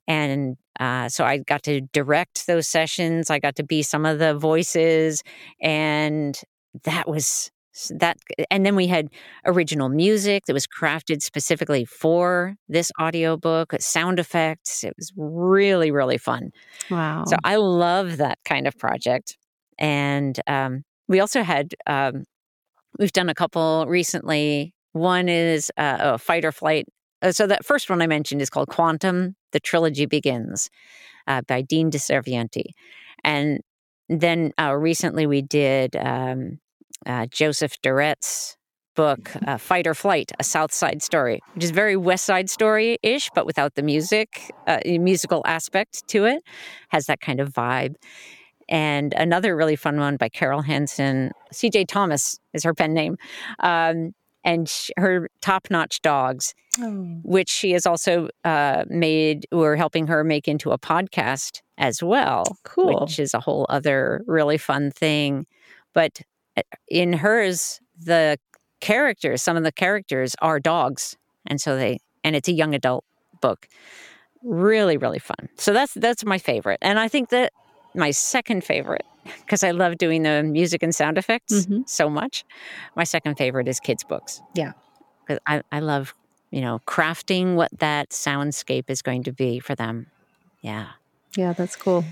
[0.08, 3.30] And uh, so I got to direct those sessions.
[3.30, 5.22] I got to be some of the voices.
[5.62, 6.36] And
[6.84, 7.52] that was
[7.98, 8.18] that
[8.50, 9.08] and then we had
[9.44, 16.18] original music that was crafted specifically for this audiobook sound effects it was really really
[16.18, 16.50] fun.
[16.90, 17.24] Wow.
[17.26, 19.36] So i love that kind of project
[19.78, 22.24] and um, we also had um,
[22.98, 24.74] we've done a couple recently.
[24.92, 26.86] One is uh, oh, fight or flight
[27.22, 30.70] uh, so that first one i mentioned is called quantum the trilogy begins
[31.26, 32.64] uh, by dean deservienti.
[33.24, 33.60] And
[34.08, 36.58] then uh, recently we did um,
[37.06, 38.56] uh, Joseph Durrett's
[38.94, 42.98] book, uh, Fight or Flight, A South Side Story, which is very West Side Story
[43.02, 46.42] ish, but without the music, uh, musical aspect to it,
[46.88, 47.94] has that kind of vibe.
[48.68, 53.16] And another really fun one by Carol Hansen, CJ Thomas is her pen name,
[53.60, 54.12] um,
[54.44, 57.20] and sh- her top notch dogs, oh.
[57.22, 62.44] which she has also uh, made, we're helping her make into a podcast as well.
[62.64, 63.00] Cool.
[63.00, 65.46] Which is a whole other really fun thing.
[65.92, 66.20] But
[66.88, 68.38] in hers, the
[68.80, 73.04] characters, some of the characters are dogs, and so they, and it's a young adult
[73.40, 73.68] book.
[74.42, 75.48] Really, really fun.
[75.56, 77.52] So that's that's my favorite, and I think that
[77.94, 79.04] my second favorite
[79.44, 81.86] because I love doing the music and sound effects Mhm.
[81.88, 82.44] so much.
[82.96, 84.40] My second favorite is kids' books.
[84.54, 84.72] Yeah.
[85.26, 86.14] because I, I love
[86.50, 90.06] you know crafting what that soundscape is going to be for them.
[90.62, 90.86] Yeah.
[91.36, 92.04] Yeah, that's cool.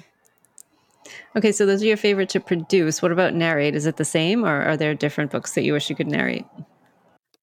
[1.37, 3.03] Okay, so those are your favorite to produce.
[3.03, 3.75] What about narrate?
[3.75, 6.44] Is it the same or are there different books that you wish you could narrate?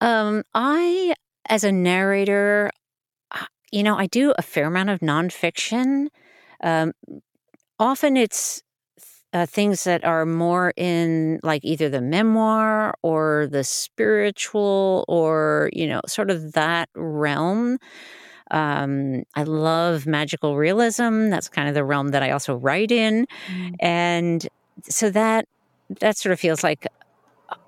[0.02, 1.14] Um, I,
[1.48, 2.70] as a narrator,
[3.32, 6.08] uh, you know, I do a fair amount of nonfiction.
[6.64, 6.94] Um,
[7.80, 8.62] often it's
[9.34, 15.88] uh, things that are more in like either the memoir or the spiritual or, you
[15.88, 17.78] know, sort of that realm.
[18.52, 21.30] Um, I love magical realism.
[21.30, 23.28] That's kind of the realm that I also write in.
[23.80, 24.48] And
[24.84, 25.48] so that
[26.00, 26.88] that sort of feels like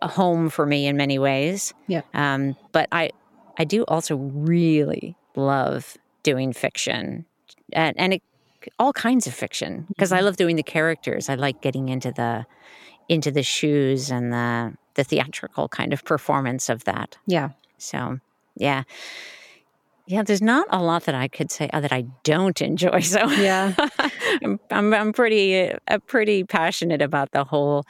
[0.02, 1.74] a home for me in many ways.
[1.88, 2.02] Yeah.
[2.14, 3.12] Um, but I
[3.58, 7.26] I do also really love doing fiction
[7.74, 8.24] and and it,
[8.80, 11.30] all kinds of fiction because I love doing the characters.
[11.30, 12.46] I like getting into the
[13.10, 17.18] into the shoes and the the theatrical kind of performance of that.
[17.26, 17.50] Yeah.
[17.78, 18.20] So,
[18.56, 18.84] yeah.
[20.08, 23.02] Yeah, there's not a lot that I could say uh, that I don't enjoy.
[23.02, 23.74] So, Yeah.
[24.44, 27.84] I'm, I'm I'm pretty uh, pretty passionate about the whole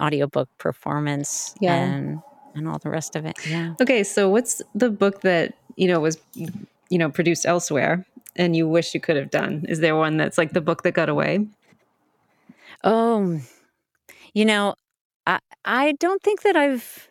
[0.00, 1.74] audiobook performance Yeah.
[1.74, 2.22] and
[2.54, 3.36] and all the rest of it.
[3.46, 3.74] Yeah.
[3.80, 6.16] Okay, so what's the book that, you know, was
[6.90, 8.04] you know, produced elsewhere
[8.36, 9.64] and you wish you could have done?
[9.68, 11.46] Is there one that's like the book that got away?
[12.84, 13.40] Oh,
[14.32, 14.74] you know,
[15.26, 17.07] I I don't think that I've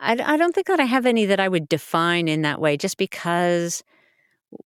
[0.00, 2.76] I, I don't think that I have any that I would define in that way
[2.76, 3.82] just because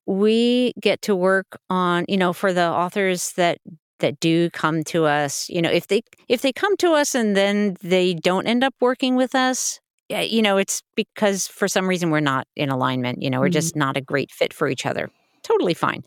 [0.05, 3.59] we get to work on, you know, for the authors that
[3.99, 7.35] that do come to us, you know, if they if they come to us and
[7.37, 11.87] then they don't end up working with us, yeah, you know, it's because for some
[11.87, 13.53] reason we're not in alignment, you know, we're Mhm.
[13.53, 15.09] just not a great fit for each other.
[15.43, 16.03] Totally fine.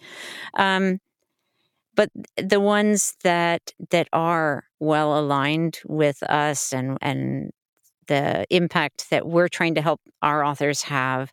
[0.57, 1.01] Um
[1.95, 7.51] but the ones that that are well aligned with us and and
[8.09, 11.33] the impact that we're trying to help our authors have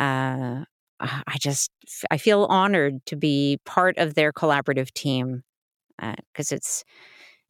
[0.00, 0.64] uh,
[1.00, 1.70] i just
[2.10, 5.42] i feel honored to be part of their collaborative team
[5.98, 6.84] because it's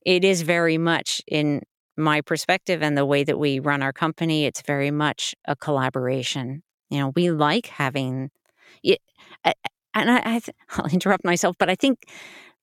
[0.05, 1.63] it is very much in
[1.97, 6.63] my perspective and the way that we run our company it's very much a collaboration
[6.91, 8.31] you know we like having
[8.83, 9.01] it
[9.45, 12.05] and I, i'll interrupt myself but i think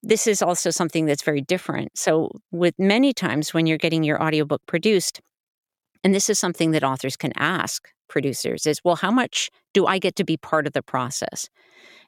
[0.04, 1.98] this is also something that's very different.
[1.98, 5.22] So, with many times when you're getting your audiobook produced,
[6.04, 10.00] and this is something that authors can ask producers is, well, how much do I
[10.00, 11.50] get to be part of the process?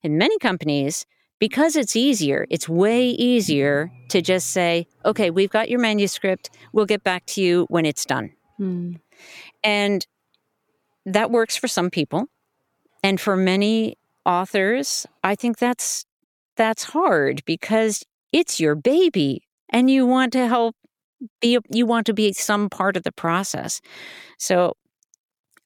[0.04, 1.06] In many companies,
[1.40, 6.50] because it's easier, it's way easier to just say, okay, we've got your manuscript.
[6.74, 8.32] We'll get back to you when it's done.
[8.58, 8.94] Hmm.
[9.64, 10.06] And
[11.06, 12.28] that works for some people.
[13.04, 16.06] And for many authors, I think that's
[16.56, 20.76] that's hard because it's your baby and you want to help
[21.42, 23.82] be you want to be some part of the process.
[24.38, 24.76] So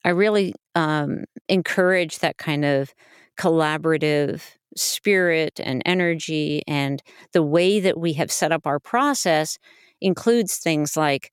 [0.05, 2.93] I really um, encourage that kind of
[3.37, 4.41] collaborative
[4.75, 7.01] spirit and energy and
[7.33, 9.57] the way that we have set up our process
[9.99, 11.31] includes things like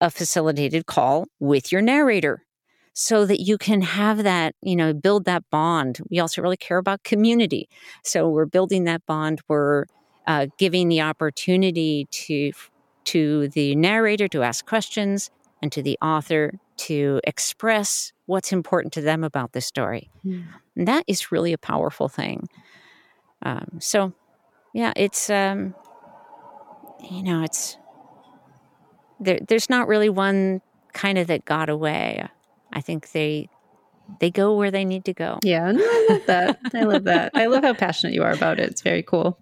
[0.00, 2.44] a facilitated call with your narrator
[2.94, 5.98] so that you can have that, you know, build that bond.
[6.10, 7.68] We also really care about community.
[8.04, 9.40] So we're building that bond.
[9.46, 9.84] We're
[10.26, 12.52] uh, giving the opportunity to
[13.10, 15.30] to the narrator to ask questions
[15.62, 20.10] and to the author to express what's important to them about the story.
[20.22, 20.42] Hmm.
[20.76, 22.48] And that is really a powerful thing.
[23.42, 24.12] Um, so,
[24.72, 25.74] yeah, it's um,
[27.10, 27.76] you know, it's
[29.18, 29.40] there.
[29.46, 30.60] There's not really one
[30.92, 32.28] kind of that got away.
[32.72, 33.48] I think they
[34.18, 35.38] they go where they need to go.
[35.42, 36.60] Yeah, no, I love that.
[36.74, 37.30] I love that.
[37.34, 38.68] I love how passionate you are about it.
[38.70, 39.38] It's very cool.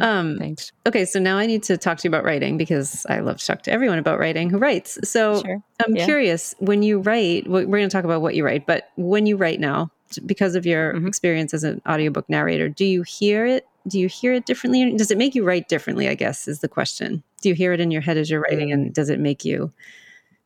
[0.00, 0.72] Um, Thanks.
[0.86, 3.46] okay, so now I need to talk to you about writing because I love to
[3.46, 4.98] talk to everyone about writing who writes.
[5.08, 5.62] So Sure.
[5.84, 6.04] I'm Yeah.
[6.04, 9.36] curious when you write, we're going to talk about what you write, but when you
[9.36, 9.90] write now,
[10.26, 11.08] because of your Mhm.
[11.08, 13.66] experience as an audiobook narrator, do you hear it?
[13.88, 14.94] Do you hear it differently?
[14.96, 16.08] Does it make you write differently?
[16.08, 17.22] I guess is the question.
[17.42, 19.72] Do you hear it in your head as you're writing, and does it make you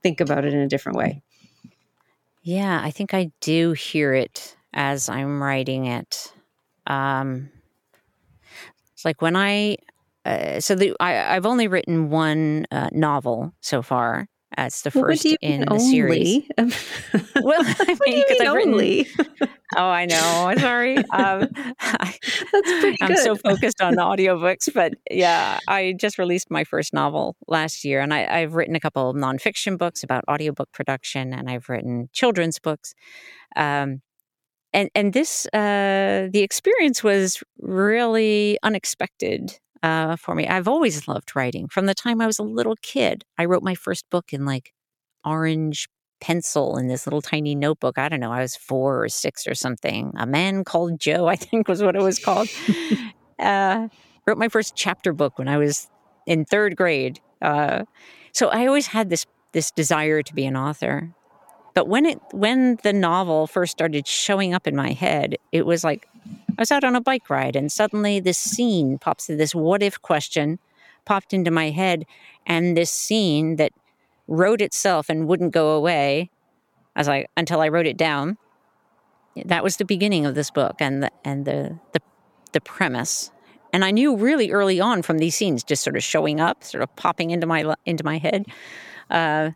[0.03, 1.23] think about it in a different way?
[2.49, 6.33] Yeah, I think I do hear it as I'm writing it.
[6.87, 7.51] Um,
[8.95, 9.77] it's like when I,
[10.25, 14.29] uh, so the, I, I've only written one uh, novel so far.
[14.67, 16.43] It's the first in the series.
[17.43, 19.07] Well, I mean, you 'cause mean I've written- only?
[19.77, 20.55] Oh, I know.
[20.59, 20.97] Sorry.
[21.13, 21.49] Um,
[21.81, 22.15] I,
[22.53, 23.19] That's pretty I'm good.
[23.19, 28.13] so focused on audiobooks, but yeah, I just released my first novel last year, and
[28.13, 32.59] I, I've written a couple of nonfiction books about audiobook production, and I've written children's
[32.59, 32.95] books.
[33.57, 34.03] Um,
[34.75, 39.59] and and this uh, the experience was really unexpected.
[39.83, 40.47] Uh, for me.
[40.47, 41.69] I've always loved writing.
[41.69, 44.73] From the time I was a little kid, I wrote my first book in like
[45.25, 45.89] orange
[46.21, 47.99] pencil in this little tiny notebook.
[47.99, 50.13] I don't know, I was four or six or something.
[50.17, 52.49] A Man Called Joe, I think was what it was called.
[53.39, 53.89] uh,
[54.27, 55.89] wrote my first chapter book when I was
[56.27, 57.21] in third grade.
[57.41, 57.85] Uh,
[58.33, 61.15] so I always had this this desire to be an author.
[61.79, 65.85] But when it when the novel first started showing up in my head, it was
[65.85, 69.81] like I was out on a bike ride and suddenly this scene pops this what
[69.81, 70.59] if question
[71.05, 72.05] popped into my head
[72.47, 73.71] and this scene that
[74.27, 76.31] wrote itself and wouldn't go away
[76.97, 78.39] as I until I wrote it down.
[79.45, 82.01] That was the beginning of this book and the, and the the
[82.51, 83.31] the premise.
[83.73, 86.83] And I knew really early on from these scenes just sort of showing up, sort
[86.83, 88.47] of popping into my into my head,
[89.11, 89.53] uh,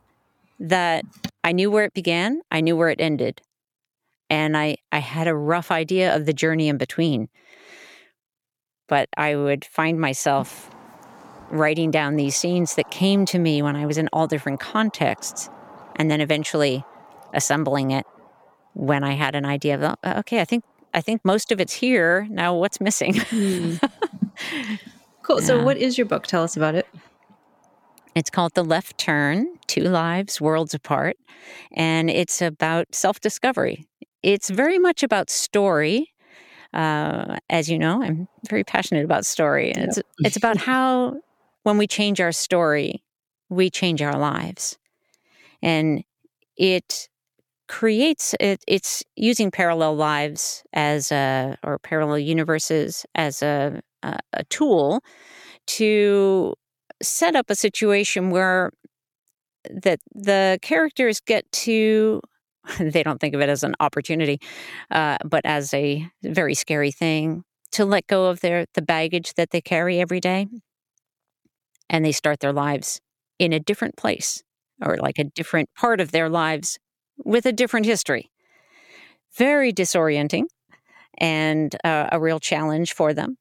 [0.60, 1.04] that
[1.44, 3.42] I knew where it began, I knew where it ended
[4.32, 7.28] and I, I had a rough idea of the journey in between.
[8.88, 10.70] But I would find myself
[11.50, 15.50] writing down these scenes that came to me when I was in all different contexts,
[15.96, 16.82] and then eventually
[17.34, 18.06] assembling it
[18.72, 20.64] when I had an idea of, oh, okay, I think
[20.94, 22.26] I think most of it's here.
[22.30, 23.12] Now, what's missing?
[23.14, 23.80] Mm.
[25.22, 25.40] cool.
[25.40, 25.46] Yeah.
[25.46, 26.26] So, what is your book?
[26.26, 26.86] Tell us about it.
[28.14, 31.16] It's called The Left Turn Two Lives, Worlds Apart.
[31.72, 33.86] And it's about self discovery.
[34.22, 36.08] It's very much about story.
[36.74, 39.68] Uh, as you know, I'm very passionate about story.
[39.68, 39.76] Yep.
[39.78, 41.16] It's it's about how
[41.62, 43.02] when we change our story,
[43.48, 44.78] we change our lives,
[45.62, 46.04] and
[46.56, 47.08] it
[47.68, 54.44] creates it, it's using parallel lives as a or parallel universes as a, a, a
[54.44, 55.02] tool
[55.66, 56.54] to
[57.02, 58.72] set up a situation where
[59.70, 62.20] that the characters get to
[62.78, 64.40] they don't think of it as an opportunity,
[64.90, 69.50] uh, but as a very scary thing to let go of their the baggage that
[69.50, 70.46] they carry every day,
[71.90, 73.00] and they start their lives
[73.38, 74.42] in a different place
[74.84, 76.78] or like a different part of their lives
[77.24, 78.30] with a different history.
[79.36, 80.44] Very disorienting
[81.18, 83.38] and uh, a real challenge for them,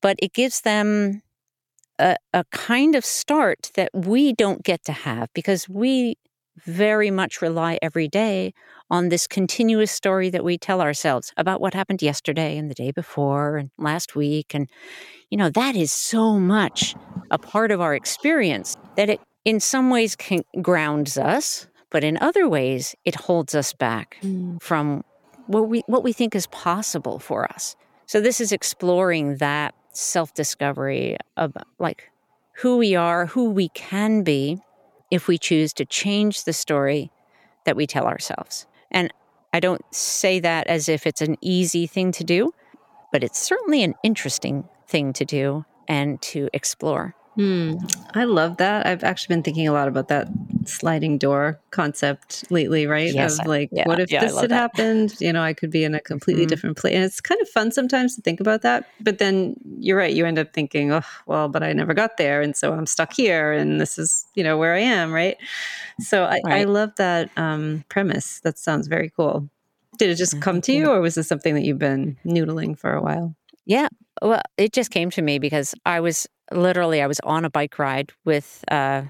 [0.00, 1.22] but it gives them
[2.00, 6.16] a, a kind of start that we don't get to have because we
[6.64, 8.52] very much rely every day
[8.90, 12.90] on this continuous story that we tell ourselves about what happened yesterday and the day
[12.90, 14.54] before and last week.
[14.54, 14.68] And,
[15.30, 16.94] you know, that is so much
[17.30, 22.18] a part of our experience that it, in some ways, can, grounds us, but in
[22.18, 24.60] other ways, it holds us back mm.
[24.60, 25.04] from
[25.46, 27.76] what we, what we think is possible for us.
[28.06, 32.10] So, this is exploring that self discovery of like
[32.56, 34.58] who we are, who we can be
[35.10, 37.10] if we choose to change the story
[37.64, 38.66] that we tell ourselves.
[38.90, 39.12] And
[39.52, 42.54] I don't say that as if it's an easy thing to do,
[43.12, 47.14] but it's certainly an interesting thing to do and to explore.
[47.40, 47.76] Hmm.
[48.12, 48.86] I love that.
[48.86, 50.28] I've actually been thinking a lot about that
[50.66, 53.14] sliding door concept lately, right?
[53.14, 54.54] Yes, of like, yeah, what if yeah, this had that.
[54.54, 55.16] happened?
[55.20, 56.50] You know, I could be in a completely mm-hmm.
[56.50, 56.94] different place.
[56.94, 58.90] And it's kind of fun sometimes to think about that.
[59.00, 60.12] But then you're right.
[60.12, 62.42] You end up thinking, oh, well, but I never got there.
[62.42, 63.52] And so I'm stuck here.
[63.52, 65.38] And this is, you know, where I am, right?
[66.00, 66.60] So I, right.
[66.60, 68.40] I love that um, premise.
[68.40, 69.48] That sounds very cool.
[69.96, 70.42] Did it just mm-hmm.
[70.42, 73.34] come to you, or was this something that you've been noodling for a while?
[73.64, 73.88] Yeah.
[74.20, 77.78] Well, it just came to me because I was literally I was on a bike
[77.78, 79.02] ride with uh,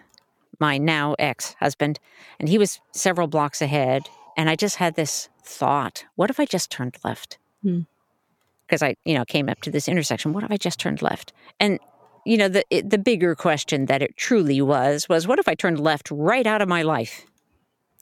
[0.59, 1.99] my now ex husband,
[2.39, 6.45] and he was several blocks ahead, and I just had this thought: What if I
[6.45, 7.39] just turned left?
[7.63, 8.87] Because hmm.
[8.87, 10.33] I, you know, came up to this intersection.
[10.33, 11.33] What if I just turned left?
[11.59, 11.79] And
[12.25, 15.55] you know, the it, the bigger question that it truly was was, what if I
[15.55, 17.25] turned left right out of my life?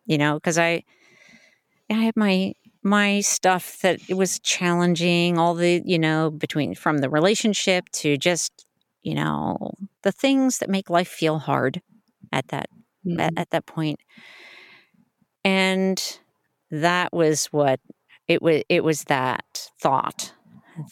[0.06, 0.82] You know, because I,
[1.90, 6.98] I had my my stuff that it was challenging all the you know between from
[6.98, 8.66] the relationship to just
[9.02, 11.82] you know, the things that make life feel hard
[12.32, 12.68] at that
[13.06, 13.20] mm-hmm.
[13.20, 14.00] at, at that point.
[15.44, 16.02] And
[16.70, 17.80] that was what
[18.26, 20.32] it was it was that thought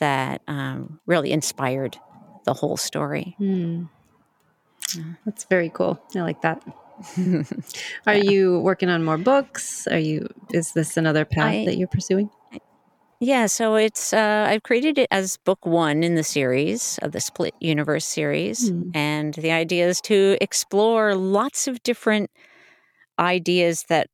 [0.00, 1.96] that um, really inspired
[2.44, 3.36] the whole story.
[3.40, 3.88] Mm.
[5.24, 6.00] That's very cool.
[6.14, 6.62] I like that.
[8.07, 8.30] Are yeah.
[8.30, 9.86] you working on more books?
[9.86, 12.30] Are you is this another path I, that you're pursuing?
[13.20, 17.20] Yeah, so it's uh, I've created it as book one in the series of the
[17.20, 18.90] Split Universe series, mm.
[18.94, 22.30] and the idea is to explore lots of different
[23.18, 24.08] ideas that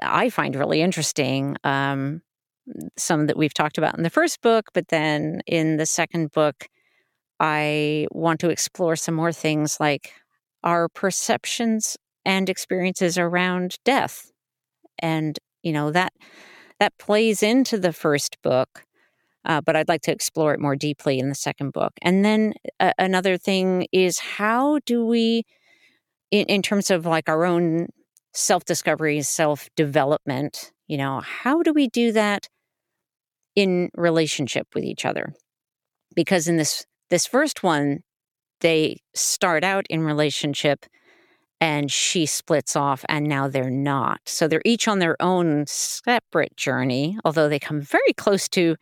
[0.00, 1.56] I find really interesting.
[1.64, 2.22] Um,
[2.96, 6.68] some that we've talked about in the first book, but then in the second book,
[7.38, 10.12] I want to explore some more things like
[10.64, 14.30] our perceptions and experiences around death,
[15.00, 16.12] and you know that
[16.80, 18.84] that plays into the first book
[19.44, 21.92] Uh, but I'd like to explore it more deeply in the second book.
[22.02, 25.44] And then uh, another thing is how do we,
[26.30, 27.88] in, in terms of like our own
[28.34, 32.48] self discovery, self development, you know, how do we do that
[33.54, 35.34] in relationship with each other?
[36.14, 38.00] Because in this this first one,
[38.60, 40.86] they start out in relationship
[41.60, 44.20] and she splits off and now they're not.
[44.26, 48.76] So they're each on their own separate journey, although they come very close to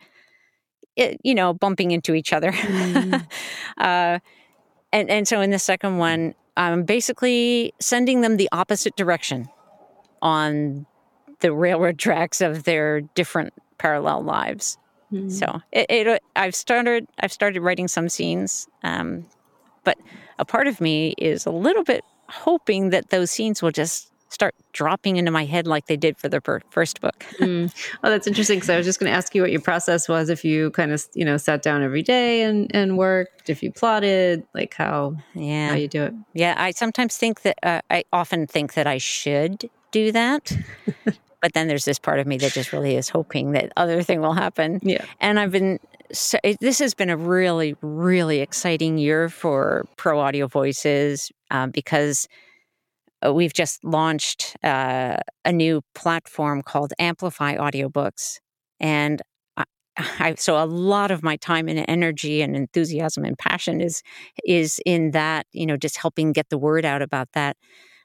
[1.23, 2.51] you know, bumping into each other.
[2.51, 3.25] Mm.
[3.77, 4.19] uh,
[4.93, 9.49] and and so in the second one, I'm basically sending them the opposite direction
[10.21, 10.85] on
[11.41, 14.77] the railroad tracks of their different parallel lives.
[15.11, 15.31] Mm.
[15.31, 19.25] So it, it, I've started I've started writing some scenes, um,
[19.83, 19.97] but
[20.39, 24.53] a part of me is a little bit hoping that those scenes will just start
[24.73, 27.25] dropping into my head like they did for the per- first book.
[27.39, 27.71] mm.
[28.03, 28.57] Oh, that's interesting.
[28.57, 30.91] Because I was just going to ask you what your process was if you kind
[30.91, 35.15] of you know sat down every day and and worked, if you plotted, like how
[35.33, 36.13] yeah how you do it.
[36.33, 40.51] Yeah, I sometimes think that uh, I often think that I should do that.
[41.41, 44.19] but then there's this part of me that just really is hoping that other thing
[44.19, 44.79] will happen.
[44.81, 45.05] Yeah.
[45.21, 45.79] And I've been
[46.11, 51.71] so it, this has been a really really exciting year for pro audio voices um,
[51.71, 52.27] because
[53.25, 58.39] uh, we've just launched uh, a new platform called Amplify Audiobooks,
[58.79, 59.21] and
[59.57, 59.63] I,
[59.97, 64.01] I, so a lot of my time and energy and enthusiasm and passion is
[64.45, 65.47] is in that.
[65.53, 67.57] You know, just helping get the word out about that.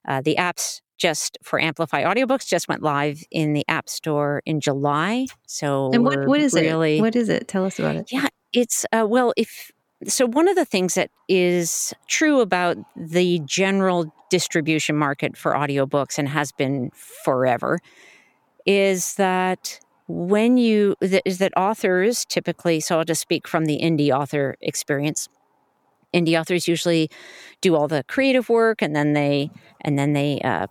[0.09, 4.61] Uh, the apps just for Amplify Audiobooks just went live in the App Store in
[4.61, 5.27] July.
[5.47, 7.01] So and what what is really, it?
[7.01, 7.49] What is it?
[7.49, 8.13] Tell us about it.
[8.13, 9.73] Yeah, it's uh, well if
[10.07, 16.19] so one of the things that is true about the general distribution market for audiobooks
[16.19, 16.91] and has been
[17.25, 17.81] forever
[18.65, 23.81] is that when you that is that authors typically so I'll just speak from the
[23.81, 25.29] indie author experience
[26.15, 27.11] indie authors usually
[27.61, 29.51] do all the creative work and then they
[29.83, 30.67] and then they uh,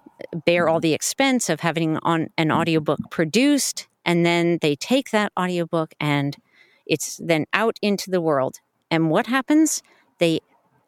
[0.45, 5.31] bear all the expense of having on an audiobook produced and then they take that
[5.39, 6.37] audiobook and
[6.85, 8.59] it's then out into the world.
[8.89, 9.83] And what happens?
[10.17, 10.39] They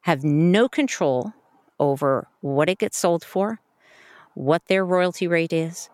[0.01, 1.33] have no control
[1.79, 3.59] over what it gets sold for
[4.33, 5.89] what their royalty rate is.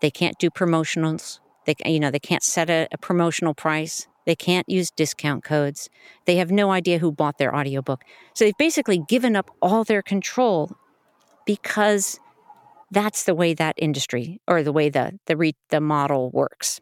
[0.00, 1.40] They can't do promotionals.
[1.66, 5.88] They you know they can't set a, a promotional price they can't use discount codes.
[6.26, 8.04] They have no idea who bought their audiobook.
[8.34, 10.70] So they've basically given up all their control
[11.46, 12.20] because
[12.90, 16.78] that's the way that industry or the way the the re, the model works.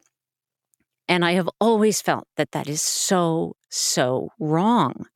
[1.08, 5.06] And I have always felt that that is so so wrong.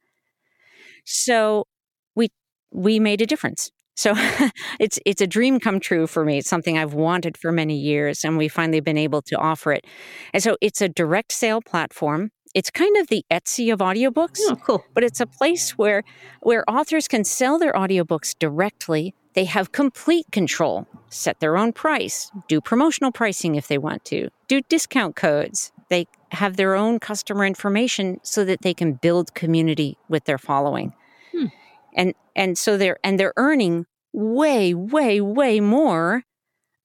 [1.05, 1.66] So
[2.14, 2.28] we
[2.72, 3.72] we made a difference.
[4.01, 4.14] So
[4.80, 6.38] it's it's a dream come true for me.
[6.38, 9.84] It's something I've wanted for many years, and we've finally been able to offer it.
[10.32, 12.30] And so it's a direct sale platform.
[12.55, 14.38] It's kind of the Etsy of audiobooks.
[14.40, 14.84] Oh, cool.
[14.94, 16.03] But it's a place where
[16.40, 19.14] where authors can sell their audiobooks directly.
[19.34, 24.30] They have complete control, set their own price, do promotional pricing if they want to,
[24.48, 25.72] do discount codes.
[25.90, 30.94] They have their own customer information so that they can build community with their following.
[31.32, 31.46] Hmm.
[31.94, 36.25] And and so they're and they're earning way, way, way more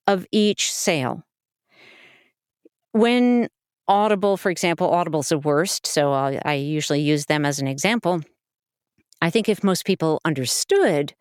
[0.08, 1.24] of each sale.
[2.92, 3.50] When
[3.88, 8.22] Audible, for example, Audible's the worst, so I, I usually use them as an example.
[9.22, 11.14] I think if most people understood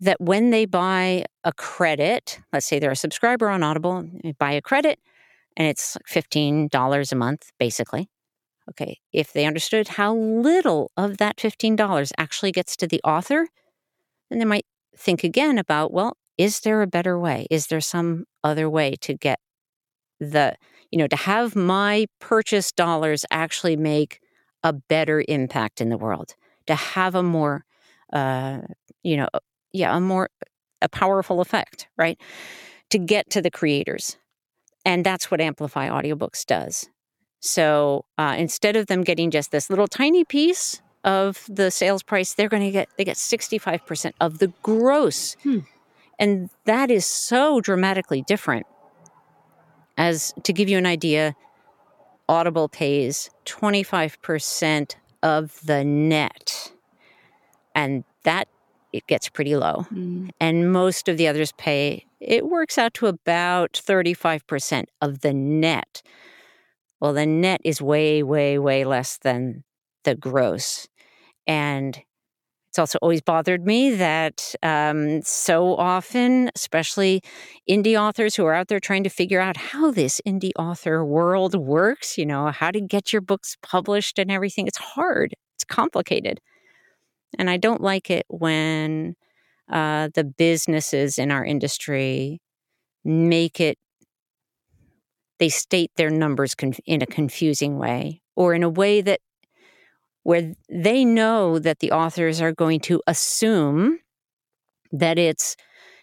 [0.00, 4.08] that when they buy a credit, let's say they're a subscriber on Audible,
[4.38, 5.00] buy a credit
[5.56, 8.08] and it's $15 a month, basically.
[8.70, 13.48] Okay, if they understood how little of that $15 actually gets to the author,
[14.30, 14.66] then they might
[14.98, 17.46] think again about well, is there a better way?
[17.50, 19.40] Is there some other way to get
[20.20, 20.56] the,
[20.90, 24.20] you know, to have my purchase dollars actually make
[24.62, 26.34] a better impact in the world,
[26.66, 27.64] to have a more,
[28.12, 28.60] uh,
[29.02, 29.28] you know,
[29.72, 30.28] yeah, a more,
[30.82, 32.18] a powerful effect, right?
[32.90, 34.16] To get to the creators.
[34.84, 36.88] And that's what Amplify Audiobooks does.
[37.40, 42.34] So uh, instead of them getting just this little tiny piece of the sales price,
[42.34, 45.34] they're going to get they get 65% of the gross.
[45.42, 45.60] Hmm.
[46.18, 48.66] And that is so dramatically different.
[49.96, 51.34] As to give you an idea,
[52.28, 56.72] Audible pays 25% of the net.
[57.74, 58.48] And that
[58.92, 59.86] it gets pretty low.
[59.92, 60.30] Mm.
[60.40, 66.02] And most of the others pay it works out to about 35% of the net.
[67.00, 69.62] Well, the net is way, way, way less than
[70.02, 70.88] the gross.
[71.48, 72.00] And
[72.70, 77.22] It's also always bothered me that um, so often, especially
[77.70, 81.54] indie authors who are out there trying to figure out how this indie author world
[81.56, 86.40] works, you know, how to get your books published and everything, it's hard, it's complicated.
[87.38, 89.14] And I don't like it when
[89.70, 92.40] uh, the businesses in our industry
[93.04, 93.78] make it,
[95.38, 99.20] they state their numbers conf- in a confusing way or in a way that
[100.28, 103.98] where they know that the authors are going to assume
[104.92, 105.56] that it's,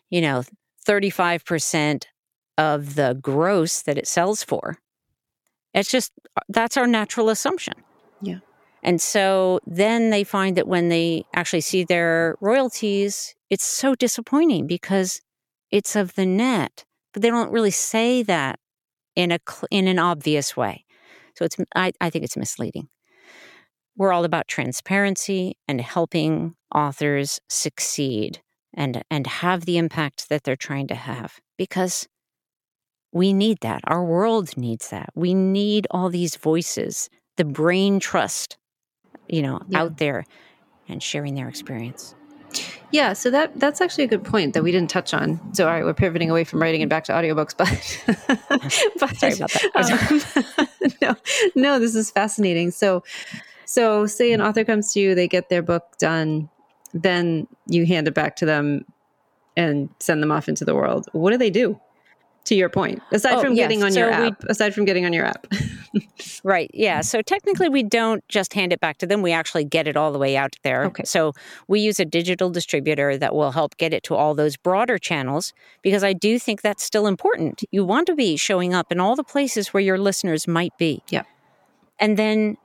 [0.09, 0.41] you know,
[0.88, 2.05] 35%
[2.57, 4.80] of the gross that it sells for.
[5.76, 7.76] It's just, uh, that's our natural assumption.
[8.19, 8.39] Yeah.
[8.82, 14.65] And so then they find that when they actually see their royalties, it's so disappointing
[14.65, 15.21] because
[15.69, 18.57] it's of the net, but they don't really say that
[19.15, 19.38] in a
[19.69, 20.84] in an obvious way.
[21.36, 22.89] So it's I, I think it's misleading.
[23.98, 28.41] We're all about transparency and helping authors succeed
[28.74, 32.08] and, and have the impact that they're trying to have because
[33.12, 33.82] we need that.
[33.86, 35.10] Our world needs that.
[35.16, 38.58] We need all these voices, the brain trust,
[39.30, 39.82] you know, yeah.
[39.82, 40.26] out there
[40.89, 42.14] and sharing their experience.
[42.91, 45.39] Yeah, so that that's actually a good point that we didn't touch on.
[45.54, 47.68] So, all right, we're pivoting away from writing and back to audiobooks, but,
[49.00, 50.48] but sorry about that.
[50.86, 51.16] Um, no,
[51.56, 52.72] no, this is fascinating.
[52.72, 53.04] So,
[53.66, 54.47] so, say an hmm.
[54.47, 56.49] author comes to you, they get their book done,
[56.93, 58.86] then you hand it back to them
[59.57, 61.07] and send them off into the world.
[61.11, 61.80] What do they do?
[62.45, 63.63] To your point, aside oh, from yes.
[63.63, 65.47] getting on so your app, we, aside from getting on your app.
[66.43, 66.70] right.
[66.76, 67.01] Yeah.
[67.01, 69.24] So technically, we don't just hand it back to them.
[69.24, 70.86] We actually get it all the way out there.
[70.86, 71.05] Okay.
[71.05, 71.34] So
[71.68, 75.53] we use a digital distributor that will help get it to all those broader channels
[75.82, 77.63] because I do think that's still important.
[77.72, 81.01] You want to be showing up in all the places where your listeners might be.
[81.09, 81.24] Yeah.
[81.99, 82.57] And then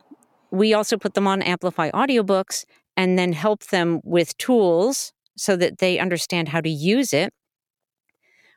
[0.51, 2.64] we also put them on Amplify audiobooks
[2.96, 7.32] and then help them with tools so that they understand how to use it.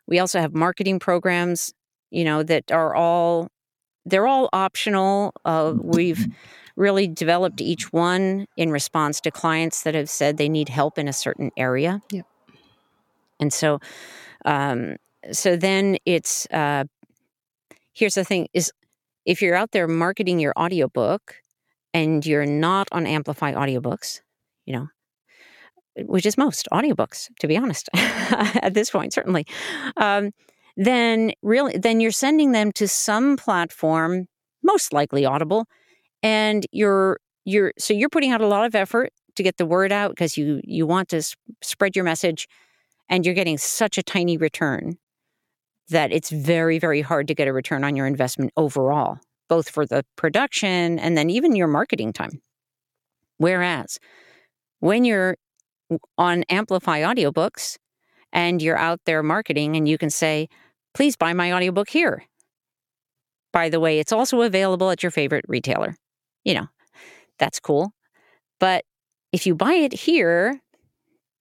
[0.07, 1.73] We also have marketing programs,
[2.11, 3.49] you know, that are all
[4.05, 5.33] they're all optional.
[5.45, 6.27] Uh, we've
[6.75, 11.07] really developed each one in response to clients that have said they need help in
[11.07, 12.01] a certain area.
[12.11, 12.25] Yep.
[13.39, 13.79] And so,
[14.43, 14.97] um,
[15.31, 16.83] so then it's uh,
[17.93, 18.71] here's the thing: is
[19.25, 21.42] if you're out there marketing your audiobook,
[21.93, 24.21] and you're not on Amplify audiobooks,
[24.65, 24.87] you know,
[25.97, 29.45] which is most audiobooks, to be honest, at this point, certainly,
[29.97, 30.31] um,
[30.75, 34.25] then really, then you're sending them to some platform,
[34.63, 35.67] most likely Audible,
[36.23, 39.91] and you're you're so you're putting out a lot of effort to get the word
[39.91, 41.21] out because you you want to
[41.61, 42.47] spread your message,
[43.07, 44.97] and you're getting such a tiny return
[45.89, 49.19] that it's very very hard to get a return on your investment overall
[49.53, 52.41] both for the production and then even your marketing time.
[53.37, 53.99] Whereas
[54.79, 55.37] when you're
[56.17, 57.77] on Amplify audiobooks
[58.31, 60.47] and you're out there marketing and you can say,
[60.95, 62.23] please buy my audiobook here.
[63.51, 65.97] By the way, it's also available at your favorite retailer.
[66.43, 66.67] You know,
[67.37, 67.91] that's cool.
[68.59, 68.85] But
[69.31, 70.59] if you buy it here,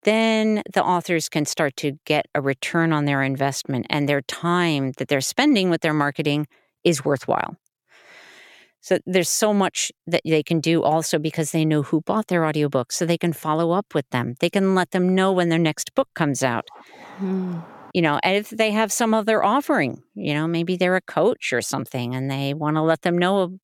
[0.02, 4.92] then the authors can start to get a return on their investment and their time
[4.98, 6.46] that they're spending with their marketing
[6.84, 7.56] is worthwhile.
[8.82, 12.44] So there's so much that they can do also because they know who bought their
[12.44, 14.34] audiobook so they can follow up with them.
[14.40, 16.66] They can let them know when their next book comes out.
[17.18, 17.60] Hmm.
[17.94, 21.52] You know, and if they have some other offering, you know, maybe they're a coach
[21.52, 23.58] or something and they want to let them know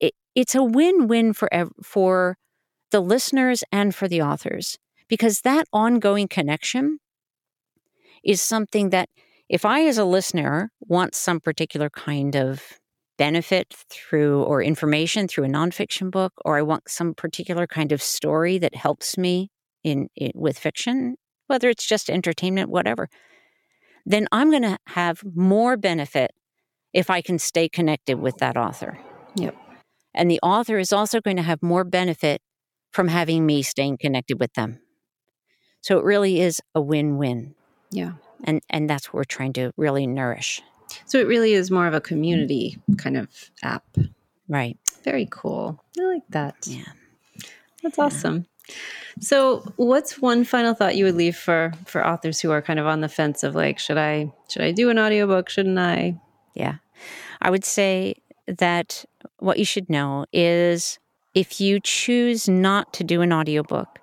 [0.00, 1.48] it, it's a win-win for
[1.82, 2.38] for
[2.90, 4.78] the listeners and for the authors
[5.08, 7.00] because that ongoing connection
[8.24, 9.10] is something that
[9.48, 12.78] if I as a listener want some particular kind of
[13.18, 18.00] benefit through or information through a nonfiction book, or I want some particular kind of
[18.00, 19.50] story that helps me
[19.84, 21.16] in, in with fiction,
[21.48, 23.08] whether it's just entertainment, whatever,
[24.06, 26.30] then I'm going to have more benefit
[26.94, 28.98] if I can stay connected with that author.
[29.36, 29.56] Yep.
[30.14, 32.40] And the author is also going to have more benefit
[32.90, 34.80] from having me staying connected with them.
[35.80, 37.54] So it really is a win-win.
[37.90, 38.12] Yeah.
[38.44, 40.62] And and that's what we're trying to really nourish.
[41.06, 43.28] So it really is more of a community kind of
[43.62, 43.84] app.
[44.48, 44.78] Right.
[45.04, 45.82] Very cool.
[45.98, 46.56] I like that.
[46.66, 46.84] Yeah.
[47.82, 48.04] That's yeah.
[48.04, 48.46] awesome.
[49.20, 52.86] So, what's one final thought you would leave for for authors who are kind of
[52.86, 56.20] on the fence of like should I should I do an audiobook, shouldn't I?
[56.54, 56.76] Yeah.
[57.40, 58.16] I would say
[58.46, 59.04] that
[59.38, 60.98] what you should know is
[61.34, 63.98] if you choose not to do an audiobook,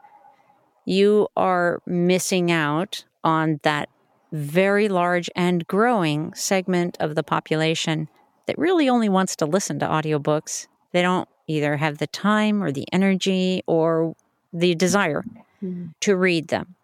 [0.86, 3.90] you are missing out on that
[4.32, 8.08] very large and growing segment of the population
[8.48, 10.68] that really only wants to listen to audiobooks.
[10.92, 14.16] They don't either have the time or the energy or
[14.54, 15.24] the desire
[15.64, 15.94] mm.
[16.02, 16.76] to read them.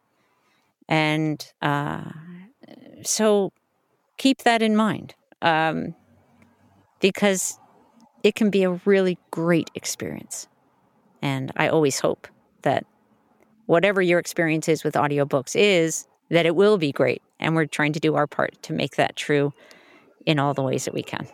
[0.87, 2.11] And uh,
[3.03, 3.51] so
[4.17, 5.95] keep that in mind um,
[6.99, 7.57] because
[8.23, 10.47] it can be a really great experience.
[11.21, 12.27] And I always hope
[12.63, 12.85] that
[13.65, 17.21] whatever your experience is with audiobooks is that it will be great.
[17.39, 19.53] And we're trying to do our part to make that true
[20.25, 21.27] in all the ways that we can.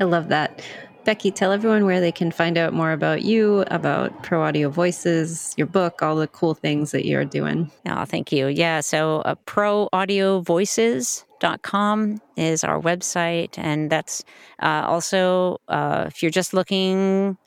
[0.00, 0.62] I love that.
[1.04, 5.54] Becky, tell everyone where they can find out more about you, about Pro Audio Voices,
[5.56, 7.70] your book, all the cool things that you're doing.
[7.86, 8.48] Oh, thank you.
[8.48, 13.58] Yeah, so uh, proaudiovoices.com is our website.
[13.58, 14.24] And that's
[14.62, 17.38] uh, also, uh, if you're just looking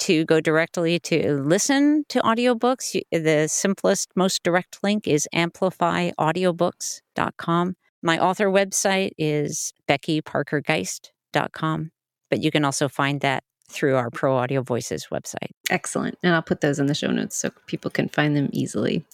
[0.00, 7.76] to go directly to listen to audiobooks, the simplest, most direct link is amplifyaudiobooks.com.
[8.02, 11.90] My author website is beckyparkergeist.com,
[12.30, 15.50] but you can also find that through our Pro Audio Voices website.
[15.70, 16.18] Excellent.
[16.22, 19.04] And I'll put those in the show notes so people can find them easily.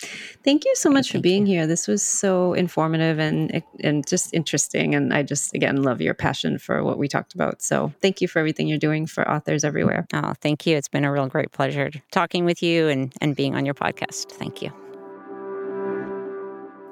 [0.43, 1.59] Thank you so much for being you.
[1.59, 1.67] here.
[1.67, 6.15] This was so informative and eh, and just interesting and I just again love your
[6.15, 7.63] passion for what we talked about.
[7.63, 10.07] So, thank you for everything you're doing for authors everywhere.
[10.13, 10.77] Oh, thank you.
[10.77, 14.31] It's been a real great pleasure talking with you and and being on your podcast.
[14.33, 14.73] Thank you.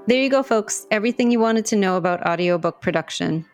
[0.07, 0.87] There you go, folks.
[0.91, 3.47] Everything you wanted to know about audiobook production.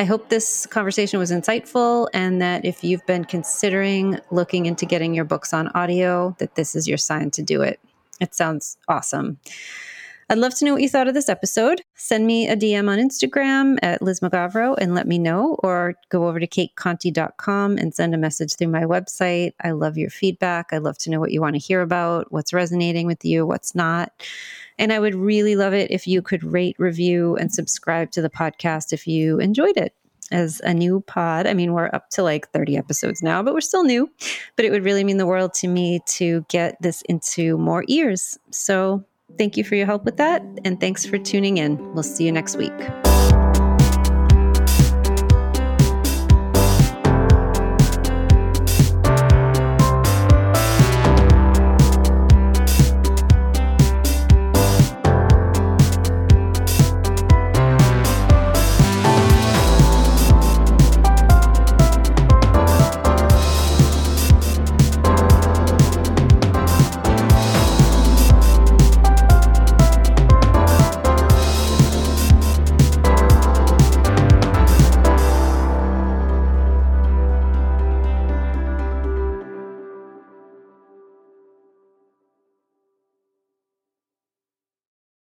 [0.00, 5.12] I hope this conversation was insightful and that if you've been considering looking into getting
[5.12, 7.78] your books on audio, that this is your sign to do it.
[8.18, 9.36] It sounds awesome.
[10.30, 11.82] I'd love to know what you thought of this episode.
[11.96, 16.28] Send me a DM on Instagram at Liz Mugavero and let me know, or go
[16.28, 19.54] over to cateconte.com and send a message through my website.
[19.60, 20.68] I love your feedback.
[20.70, 23.74] I love to know what you want to hear about, what's resonating with you, what's
[23.74, 24.12] not.
[24.78, 28.30] And I would really love it if you could rate, review, and subscribe to the
[28.30, 29.96] podcast if you enjoyed it
[30.30, 31.48] as a new pod.
[31.48, 34.08] I mean, we're up to like 30 episodes now, but we're still new.
[34.54, 38.38] But it would really mean the world to me to get this into more ears.
[38.50, 39.04] So
[39.38, 40.42] thank you for your help with that.
[40.64, 41.78] And thanks for tuning in.
[41.94, 42.72] We'll see you next week.